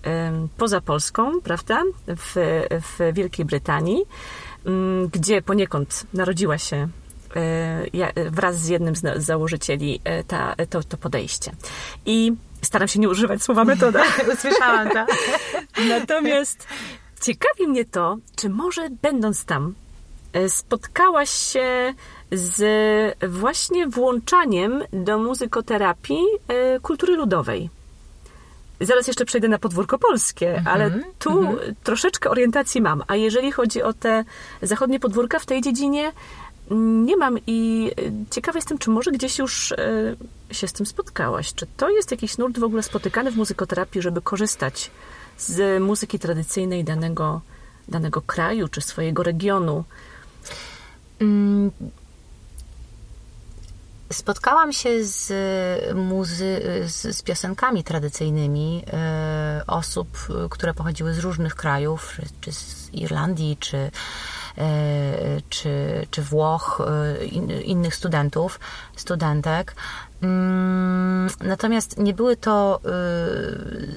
poza 0.57 0.81
Polską, 0.81 1.41
prawda? 1.41 1.83
W, 2.07 2.33
w 2.71 3.15
Wielkiej 3.15 3.45
Brytanii, 3.45 4.05
gdzie 5.13 5.43
poniekąd 5.43 6.07
narodziła 6.15 6.59
się 6.59 6.89
e, 7.37 8.31
wraz 8.31 8.61
z 8.61 8.69
jednym 8.69 8.97
z 8.97 9.23
założycieli 9.23 10.01
e, 10.05 10.25
ta, 10.25 10.55
to, 10.71 10.83
to 10.83 10.97
podejście. 10.97 11.53
I 12.07 12.33
staram 12.63 12.89
się 12.89 13.01
nie 13.01 13.09
używać 13.09 13.43
słowa 13.43 13.65
metoda. 13.65 14.03
Usłyszałam 14.35 14.91
to. 14.91 15.07
Natomiast 15.89 16.67
ciekawi 17.21 17.69
mnie 17.69 17.85
to, 17.85 18.17
czy 18.37 18.49
może 18.49 18.89
będąc 19.03 19.45
tam, 19.45 19.75
e, 20.33 20.49
spotkałaś 20.49 21.31
się 21.31 21.95
z 22.33 22.63
właśnie 23.29 23.87
włączaniem 23.87 24.83
do 24.93 25.19
muzykoterapii 25.19 26.25
e, 26.49 26.81
kultury 26.81 27.17
ludowej. 27.17 27.71
Zaraz 28.81 29.07
jeszcze 29.07 29.25
przejdę 29.25 29.49
na 29.49 29.59
podwórko 29.59 29.99
polskie, 29.99 30.51
mm 30.51 30.65
-hmm, 30.65 30.69
ale 30.69 30.91
tu 31.19 31.39
mm 31.39 31.57
-hmm. 31.57 31.75
troszeczkę 31.83 32.31
orientacji 32.31 32.81
mam. 32.81 33.03
A 33.09 33.17
jeżeli 33.17 33.53
chodzi 33.53 33.83
o 33.83 33.93
te 33.93 34.25
zachodnie 34.63 35.01
podwórka 35.01 35.39
w 35.39 35.47
tej 35.47 35.63
dziedzinie, 35.63 36.13
nie 36.77 37.17
mam 37.17 37.39
i 37.47 37.91
ciekawa 38.31 38.59
jestem, 38.59 38.79
czy 38.79 38.91
może 38.91 39.11
gdzieś 39.11 39.39
już 39.39 39.73
e, 39.73 40.17
się 40.51 40.69
z 40.69 40.73
tym 40.73 40.87
spotkałaś. 40.87 41.55
Czy 41.55 41.67
to 41.77 41.91
jest 41.91 42.11
jakiś 42.11 42.39
nurt 42.39 42.59
w 42.59 42.65
ogóle 42.65 42.83
spotykany 42.83 43.31
w 43.31 43.37
muzykoterapii, 43.37 44.03
żeby 44.03 44.23
korzystać 44.23 44.91
z 45.39 45.83
muzyki 45.83 46.19
tradycyjnej 46.19 46.85
danego, 46.85 47.41
danego 47.89 48.23
kraju 48.23 48.69
czy 48.69 48.81
swojego 48.81 49.23
regionu? 49.23 49.85
Spotkałam 54.13 54.73
się 54.73 55.05
z, 55.05 55.33
muzy- 55.95 56.61
z, 56.87 57.17
z 57.17 57.23
piosenkami 57.23 57.85
tradycyjnymi 57.85 58.85
e, 58.93 59.63
osób, 59.67 60.19
które 60.51 60.75
pochodziły 60.75 61.15
z 61.15 61.19
różnych 61.19 61.55
krajów, 61.55 62.17
czy, 62.41 62.53
z 62.53 62.95
Irlandii, 62.95 63.57
czy 63.61 63.91
E, 64.59 65.41
czy, 65.49 66.07
czy 66.11 66.23
Włoch, 66.23 66.81
e, 66.81 67.25
innych 67.65 67.95
studentów, 67.95 68.61
studentek. 68.97 69.75
Mm, 70.23 71.31
natomiast 71.41 71.99
nie 71.99 72.15
były 72.15 72.37
to 72.37 72.81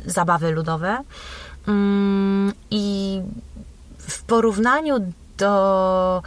zabawy 0.06 0.52
ludowe 0.52 1.04
mm, 1.68 2.54
i 2.72 3.22
w 3.98 4.24
porównaniu 4.24 5.14
do 5.38 6.24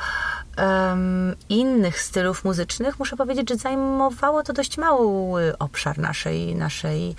um, 0.58 1.34
innych 1.48 2.00
stylów 2.00 2.44
muzycznych, 2.44 2.98
muszę 2.98 3.16
powiedzieć, 3.16 3.48
że 3.48 3.56
zajmowało 3.56 4.42
to 4.42 4.52
dość 4.52 4.78
mały 4.78 5.58
obszar 5.58 5.98
naszej, 5.98 6.54
naszej 6.54 7.16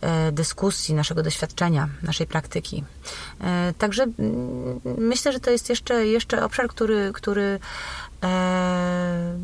E, 0.00 0.32
dyskusji, 0.32 0.94
naszego 0.94 1.22
doświadczenia, 1.22 1.88
naszej 2.02 2.26
praktyki. 2.26 2.84
E, 3.40 3.74
także 3.78 4.06
myślę, 4.98 5.32
że 5.32 5.40
to 5.40 5.50
jest 5.50 5.68
jeszcze, 5.68 6.06
jeszcze 6.06 6.44
obszar, 6.44 6.68
który, 6.68 7.10
który 7.14 7.60
e, 8.22 9.38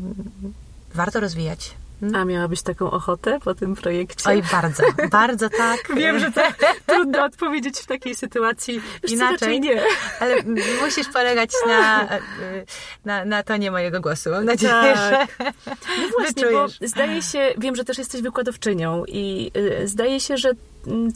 warto 0.93 1.19
rozwijać. 1.19 1.75
A 2.13 2.25
miałabyś 2.25 2.61
taką 2.61 2.91
ochotę 2.91 3.39
po 3.43 3.55
tym 3.55 3.75
projekcie? 3.75 4.29
Oj, 4.29 4.43
bardzo, 4.51 4.83
bardzo 5.11 5.49
tak. 5.49 5.79
Wiem, 5.97 6.19
że 6.19 6.31
to 6.31 6.41
trudno 6.93 7.23
odpowiedzieć 7.23 7.77
w 7.79 7.85
takiej 7.85 8.15
sytuacji. 8.15 8.81
Wiesz 9.03 9.11
Inaczej 9.11 9.61
nie. 9.61 9.83
Ale 10.19 10.35
musisz 10.81 11.07
polegać 11.07 11.49
na, 11.67 12.07
na, 13.05 13.25
na 13.25 13.43
tonie 13.43 13.71
mojego 13.71 14.01
głosu. 14.01 14.29
Mam 14.29 14.45
nadzieję, 14.45 14.73
tak. 14.73 14.97
że 14.97 15.27
no 16.01 16.07
właśnie, 16.19 16.45
bo 16.51 16.67
zdaje 16.87 17.21
się, 17.21 17.53
wiem, 17.57 17.75
że 17.75 17.83
też 17.83 17.97
jesteś 17.97 18.21
wykładowczynią 18.21 19.05
i 19.07 19.51
y, 19.57 19.87
zdaje 19.87 20.19
się, 20.19 20.37
że 20.37 20.51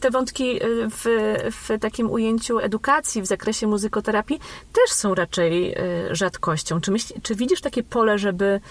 te 0.02 0.12
wątki 0.12 0.64
y, 0.64 0.90
w, 0.90 1.06
w 1.52 1.80
takim 1.80 2.12
ujęciu 2.12 2.60
edukacji 2.60 3.22
w 3.22 3.26
zakresie 3.26 3.68
muzykoterapii 3.68 4.40
też 4.74 4.92
są 4.92 5.16
raczej 5.16 5.72
y, 5.72 6.16
rzadkością. 6.16 6.82
Czy, 6.82 6.92
myśli, 6.92 7.22
czy 7.22 7.36
widzisz 7.36 7.62
takie 7.62 7.84
pole, 7.84 8.20
żeby 8.20 8.62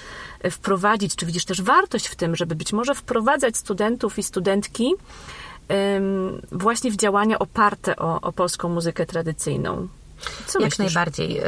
wprowadzić, 0.50 1.16
czy 1.16 1.26
widzisz 1.26 1.44
też 1.44 1.62
wartość 1.62 2.06
w 2.06 2.16
tym, 2.16 2.36
żeby 2.36 2.54
być 2.54 2.72
może 2.72 2.94
wprowadzać 2.94 3.56
studentów 3.56 4.18
i 4.18 4.22
studentki 4.22 4.94
właśnie 6.52 6.90
w 6.90 6.96
działania 6.96 7.38
oparte 7.38 7.96
o, 7.96 8.20
o 8.20 8.32
polską 8.32 8.68
muzykę 8.68 9.06
tradycyjną? 9.06 9.88
Co 10.46 10.60
Jak 10.60 10.70
myślisz? 10.70 10.78
najbardziej. 10.78 11.40
Y, 11.40 11.42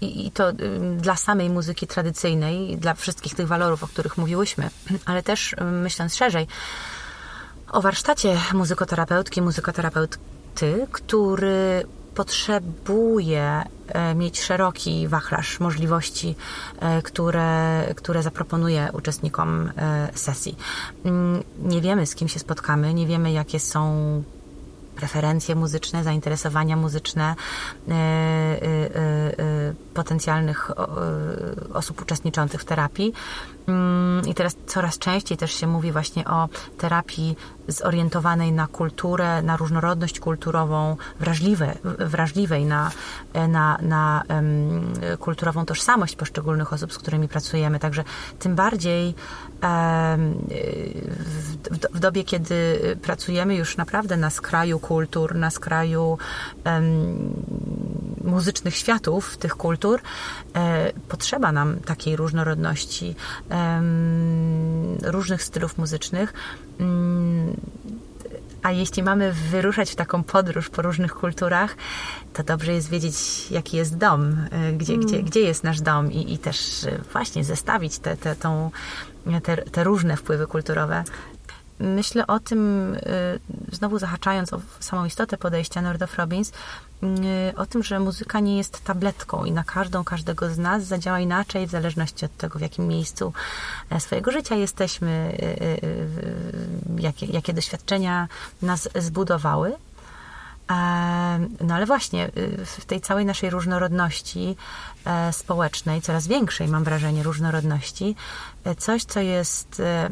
I 0.00 0.30
to 0.30 0.52
dla 0.96 1.16
samej 1.16 1.50
muzyki 1.50 1.86
tradycyjnej, 1.86 2.76
dla 2.76 2.94
wszystkich 2.94 3.34
tych 3.34 3.46
walorów, 3.46 3.84
o 3.84 3.88
których 3.88 4.18
mówiłyśmy, 4.18 4.70
ale 5.04 5.22
też 5.22 5.54
myśląc 5.82 6.14
szerzej, 6.14 6.46
o 7.72 7.80
warsztacie 7.80 8.36
muzykoterapeutki, 8.54 9.42
muzykoterapeuty, 9.42 10.86
który 10.92 11.86
potrzebuje 12.14 13.62
e, 13.88 14.14
mieć 14.14 14.40
szeroki 14.40 15.08
wachlarz 15.08 15.60
możliwości, 15.60 16.34
e, 16.80 17.02
które, 17.02 17.84
które 17.96 18.22
zaproponuje 18.22 18.88
uczestnikom 18.92 19.72
e, 19.76 20.08
sesji. 20.14 20.56
Mm, 21.04 21.42
nie 21.58 21.80
wiemy, 21.80 22.06
z 22.06 22.14
kim 22.14 22.28
się 22.28 22.38
spotkamy, 22.38 22.94
nie 22.94 23.06
wiemy, 23.06 23.32
jakie 23.32 23.60
są 23.60 24.22
preferencje 24.96 25.54
muzyczne, 25.54 26.04
zainteresowania 26.04 26.76
muzyczne 26.76 27.34
potencjalnych 29.94 30.70
osób 31.74 32.02
uczestniczących 32.02 32.60
w 32.60 32.64
terapii. 32.64 33.12
Mm, 33.66 34.28
I 34.28 34.34
teraz 34.34 34.56
coraz 34.66 34.98
częściej 34.98 35.38
też 35.38 35.52
się 35.52 35.66
mówi 35.66 35.92
właśnie 35.92 36.24
o 36.24 36.48
terapii 36.78 37.36
zorientowanej 37.68 38.52
na 38.52 38.66
kulturę, 38.66 39.42
na 39.42 39.56
różnorodność 39.56 40.20
kulturową, 40.20 40.96
wrażliwe, 41.20 41.74
wrażliwej 41.98 42.64
na, 42.64 42.90
na, 43.48 43.78
na 43.82 44.22
um, 44.28 44.92
kulturową 45.18 45.66
tożsamość 45.66 46.16
poszczególnych 46.16 46.72
osób, 46.72 46.92
z 46.92 46.98
którymi 46.98 47.28
pracujemy. 47.28 47.78
Także 47.78 48.04
tym 48.38 48.54
bardziej 48.54 49.06
um, 49.62 50.34
w, 51.70 51.78
w, 51.94 51.98
dobie, 51.98 52.24
kiedy 52.24 52.78
pracujemy 53.02 53.54
już 53.54 53.76
naprawdę 53.76 54.16
na 54.16 54.30
skraju 54.30 54.78
kultur, 54.78 55.34
na 55.34 55.50
skraju 55.50 56.18
um, 56.66 57.32
muzycznych 58.24 58.76
światów 58.76 59.36
tych 59.36 59.56
kultur, 59.56 60.00
e, 60.54 60.92
potrzeba 61.08 61.52
nam 61.52 61.80
takiej 61.80 62.16
różnorodności 62.16 63.14
różnych 65.02 65.42
stylów 65.42 65.78
muzycznych. 65.78 66.32
Mm, 66.80 67.56
a 68.62 68.70
jeśli 68.70 69.02
mamy 69.02 69.32
wyruszać 69.32 69.90
w 69.90 69.96
taką 69.96 70.22
podróż 70.22 70.70
po 70.70 70.82
różnych 70.82 71.14
kulturach, 71.14 71.76
to 72.32 72.42
dobrze 72.42 72.72
jest 72.72 72.88
wiedzieć, 72.88 73.14
jaki 73.50 73.76
jest 73.76 73.96
dom, 73.96 74.46
e, 74.50 74.72
gdzie, 74.72 74.94
mm. 74.94 75.06
gdzie, 75.06 75.22
gdzie 75.22 75.40
jest 75.40 75.64
nasz 75.64 75.80
dom 75.80 76.12
i, 76.12 76.32
i 76.32 76.38
też 76.38 76.84
e, 76.84 76.98
właśnie 77.12 77.44
zestawić 77.44 77.98
te, 77.98 78.16
te, 78.16 78.36
tą, 78.36 78.70
te, 79.42 79.56
te 79.56 79.84
różne 79.84 80.16
wpływy 80.16 80.46
kulturowe. 80.46 81.04
Myślę 81.78 82.26
o 82.26 82.40
tym, 82.40 82.96
znowu 83.72 83.98
zahaczając 83.98 84.52
o 84.52 84.60
samą 84.80 85.04
istotę 85.04 85.38
podejścia 85.38 85.82
Nordof 85.82 86.18
Robbins, 86.18 86.52
o 87.56 87.66
tym, 87.66 87.82
że 87.82 88.00
muzyka 88.00 88.40
nie 88.40 88.56
jest 88.56 88.84
tabletką 88.84 89.44
i 89.44 89.52
na 89.52 89.64
każdą, 89.64 90.04
każdego 90.04 90.50
z 90.50 90.58
nas 90.58 90.84
zadziała 90.84 91.20
inaczej 91.20 91.66
w 91.66 91.70
zależności 91.70 92.24
od 92.24 92.36
tego, 92.36 92.58
w 92.58 92.62
jakim 92.62 92.88
miejscu 92.88 93.32
e, 93.90 94.00
swojego 94.00 94.30
życia 94.30 94.54
jesteśmy, 94.54 95.38
y, 95.42 97.02
jakie, 97.02 97.26
jakie 97.26 97.52
doświadczenia 97.52 98.28
nas 98.62 98.88
zbudowały. 98.94 99.72
No 101.60 101.74
ale 101.74 101.86
właśnie 101.86 102.30
w 102.64 102.84
tej 102.84 103.00
całej 103.00 103.24
naszej 103.24 103.50
różnorodności 103.50 104.56
e, 105.04 105.32
społecznej, 105.32 106.02
coraz 106.02 106.26
większej 106.26 106.68
mam 106.68 106.84
wrażenie 106.84 107.22
różnorodności, 107.22 108.16
e, 108.64 108.74
coś, 108.74 109.04
co 109.04 109.20
jest 109.20 109.80
e, 109.80 110.10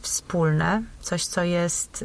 wspólne, 0.00 0.82
coś, 1.00 1.24
co 1.24 1.42
jest 1.42 2.04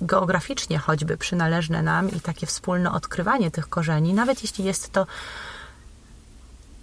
geograficznie 0.00 0.78
choćby 0.78 1.16
przynależne 1.16 1.82
nam 1.82 2.10
i 2.10 2.20
takie 2.20 2.46
wspólne 2.46 2.92
odkrywanie 2.92 3.50
tych 3.50 3.68
korzeni, 3.68 4.14
nawet 4.14 4.42
jeśli 4.42 4.64
jest 4.64 4.92
to 4.92 5.06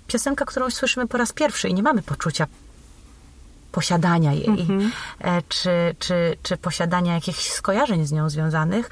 piosenka, 0.08 0.46
którą 0.46 0.70
słyszymy 0.70 1.08
po 1.08 1.18
raz 1.18 1.34
pierwszy 1.34 1.70
i 1.70 1.74
nie 1.74 1.84
mamy 1.84 2.02
poczucia 2.02 2.48
posiadania 3.72 4.34
jej, 4.34 4.48
mhm. 4.48 4.92
E, 5.20 5.42
czy, 5.42 5.96
czy, 6.00 6.38
czy 6.44 6.58
posiadania 6.58 7.14
jakichś 7.14 7.50
skojarzeń 7.50 8.06
z 8.06 8.12
nią 8.12 8.30
związanych, 8.30 8.90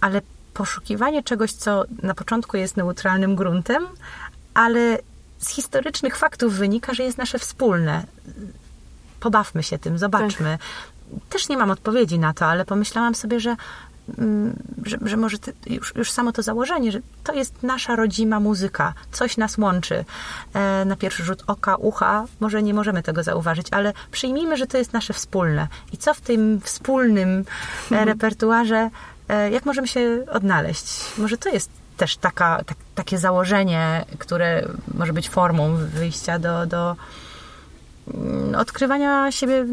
ale 0.00 0.20
poszukiwanie 0.54 1.22
czegoś, 1.22 1.52
co 1.52 1.84
na 2.02 2.14
początku 2.14 2.56
jest 2.56 2.76
neutralnym 2.76 3.36
gruntem, 3.36 3.86
ale 4.54 4.98
z 5.38 5.48
historycznych 5.48 6.16
faktów 6.16 6.54
wynika, 6.54 6.94
że 6.94 7.02
jest 7.02 7.18
nasze 7.18 7.38
wspólne. 7.38 8.04
Pobawmy 9.20 9.62
się 9.62 9.78
tym, 9.78 9.98
zobaczmy. 9.98 10.58
Też 11.30 11.48
nie 11.48 11.56
mam 11.56 11.70
odpowiedzi 11.70 12.18
na 12.18 12.34
to, 12.34 12.46
ale 12.46 12.64
pomyślałam 12.64 13.14
sobie, 13.14 13.40
że 13.40 13.56
mm, 14.18 14.56
że, 14.84 14.98
że 15.02 15.16
może 15.16 15.36
już, 15.66 15.94
już 15.96 16.10
samo 16.10 16.32
to 16.32 16.42
założenie, 16.42 16.92
że 16.92 17.00
to 17.24 17.34
jest 17.34 17.62
nasza 17.62 17.96
rodzima 17.96 18.40
muzyka, 18.40 18.94
coś 19.12 19.36
nas 19.36 19.58
łączy. 19.58 20.04
E, 20.54 20.84
na 20.84 20.96
pierwszy 20.96 21.24
rzut 21.24 21.42
oka, 21.46 21.76
ucha, 21.76 22.24
może 22.40 22.62
nie 22.62 22.74
możemy 22.74 23.02
tego 23.02 23.22
zauważyć, 23.22 23.66
ale 23.70 23.92
przyjmijmy, 24.10 24.56
że 24.56 24.66
to 24.66 24.78
jest 24.78 24.92
nasze 24.92 25.12
wspólne. 25.12 25.68
I 25.92 25.96
co 25.96 26.14
w 26.14 26.20
tym 26.20 26.60
wspólnym 26.60 27.44
mhm. 27.90 28.08
repertuarze, 28.08 28.90
jak 29.50 29.66
możemy 29.66 29.88
się 29.88 30.24
odnaleźć? 30.30 31.18
Może 31.18 31.38
to 31.38 31.48
jest 31.48 31.70
też 31.96 32.16
taka, 32.16 32.64
tak, 32.64 32.76
takie 32.94 33.18
założenie, 33.18 34.04
które 34.18 34.68
może 34.94 35.12
być 35.12 35.28
formą 35.28 35.76
wyjścia 35.76 36.38
do, 36.38 36.66
do 36.66 36.96
odkrywania 38.56 39.32
siebie, 39.32 39.66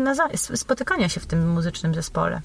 spotykania 0.56 1.10
się 1.10 1.20
w 1.20 1.26
tym 1.26 1.50
muzycznym 1.50 1.96
zespole. 1.96 2.42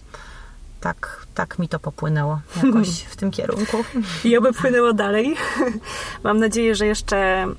Tak, 0.80 1.26
tak 1.34 1.58
mi 1.58 1.68
to 1.68 1.78
popłynęło 1.78 2.40
jakoś 2.64 2.88
w 2.88 3.16
tym 3.16 3.30
kierunku. 3.30 3.84
I 4.24 4.36
oby 4.36 4.52
płynęło 4.52 4.92
dalej. 4.92 5.36
Mam 6.24 6.38
nadzieję, 6.38 6.74
że 6.74 6.86
jeszcze, 6.86 7.16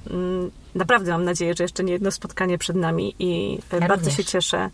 mm, 0.09 0.51
naprawdę 0.75 1.11
mam 1.11 1.23
nadzieję, 1.23 1.53
że 1.57 1.63
jeszcze 1.63 1.84
nie 1.84 1.93
jedno 1.93 2.11
spotkanie 2.11 2.57
przed 2.57 2.75
nami 2.75 3.15
i 3.19 3.59
ja 3.71 3.79
bardzo 3.79 3.95
również. 3.95 4.17
się 4.17 4.23
cieszę, 4.23 4.69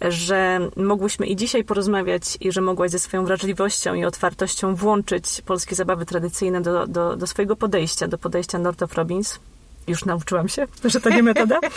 że 0.00 0.58
mogłyśmy 0.76 1.26
i 1.26 1.36
dzisiaj 1.36 1.64
porozmawiać 1.64 2.38
i 2.40 2.52
że 2.52 2.60
mogłaś 2.60 2.90
ze 2.90 2.98
swoją 2.98 3.24
wrażliwością 3.24 3.94
i 3.94 4.04
otwartością 4.04 4.74
włączyć 4.74 5.42
polskie 5.46 5.74
zabawy 5.74 6.06
tradycyjne 6.06 6.60
do, 6.60 6.86
do, 6.86 7.16
do 7.16 7.26
swojego 7.26 7.56
podejścia, 7.56 8.08
do 8.08 8.18
podejścia 8.18 8.58
Northrop 8.58 8.92
Robbins. 8.94 9.38
Już 9.86 10.04
nauczyłam 10.04 10.48
się, 10.48 10.66
że 10.84 11.00
to 11.00 11.10
nie 11.10 11.22
metoda. 11.22 11.60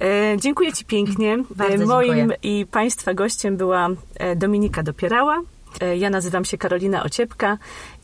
E, 0.00 0.36
dziękuję 0.36 0.72
Ci 0.72 0.84
pięknie. 0.84 1.38
Bardzo 1.50 1.86
Moim 1.86 2.16
dziękuję. 2.16 2.38
i 2.42 2.66
Państwa 2.66 3.14
gościem 3.14 3.56
była 3.56 3.88
e, 4.14 4.36
Dominika 4.36 4.82
Dopierała. 4.82 5.42
E, 5.80 5.96
ja 5.96 6.10
nazywam 6.10 6.44
się 6.44 6.58
Karolina 6.58 7.02
Ociepka 7.02 7.58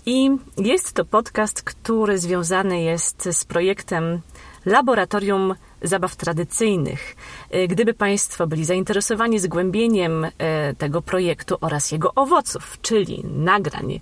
i 0.07 0.31
jest 0.59 0.93
to 0.93 1.05
podcast, 1.05 1.63
który 1.63 2.19
związany 2.19 2.83
jest 2.83 3.29
z 3.33 3.45
projektem 3.45 4.21
Laboratorium 4.67 5.55
Zabaw 5.83 6.17
Tradycyjnych. 6.17 7.17
E, 7.51 7.69
gdyby 7.69 7.95
Państwo 7.95 8.47
byli 8.47 8.65
zainteresowani 8.65 9.39
zgłębieniem 9.39 10.25
e, 10.25 10.31
tego 10.75 11.03
projektu 11.03 11.57
oraz 11.61 11.93
jego 11.93 12.15
owoców, 12.15 12.79
czyli 12.83 13.25
nagrań, 13.25 14.01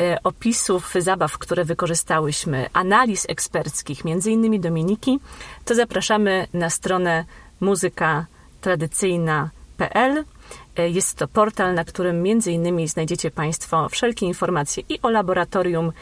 e, 0.00 0.18
opisów 0.24 0.94
zabaw, 0.98 1.38
które 1.38 1.64
wykorzystałyśmy, 1.64 2.66
analiz 2.72 3.26
eksperckich, 3.28 4.04
między 4.04 4.30
innymi 4.30 4.60
Dominiki, 4.60 5.20
to 5.64 5.74
zapraszamy 5.74 6.46
na 6.52 6.70
stronę 6.70 7.24
muzykatradycyjna.pl. 7.60 10.24
Jest 10.78 11.16
to 11.16 11.28
portal, 11.28 11.74
na 11.74 11.84
którym 11.84 12.22
między 12.22 12.52
innymi 12.52 12.88
znajdziecie 12.88 13.30
Państwo 13.30 13.88
wszelkie 13.88 14.26
informacje 14.26 14.82
i 14.88 15.02
o 15.02 15.10
laboratorium, 15.10 15.92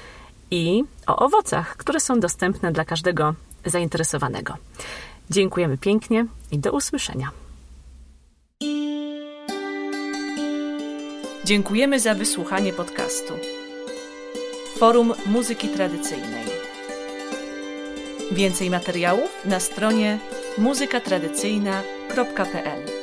i 0.51 0.85
o 1.07 1.16
owocach, 1.16 1.77
które 1.77 2.01
są 2.01 2.20
dostępne 2.20 2.72
dla 2.72 2.85
każdego 2.85 3.35
zainteresowanego. 3.64 4.57
Dziękujemy 5.31 5.79
pięknie 5.79 6.27
i 6.53 6.59
do 6.59 6.72
usłyszenia. 6.72 7.31
Dziękujemy 11.45 12.01
za 12.01 12.14
wysłuchanie 12.14 12.72
podcastu. 12.72 13.33
Forum 14.79 15.14
Muzyki 15.27 15.68
Tradycyjnej. 15.68 16.47
Więcej 18.33 18.70
materiałów 18.70 19.31
na 19.45 19.61
stronie 19.61 20.18
muzykatradycyjna.pl 20.59 22.95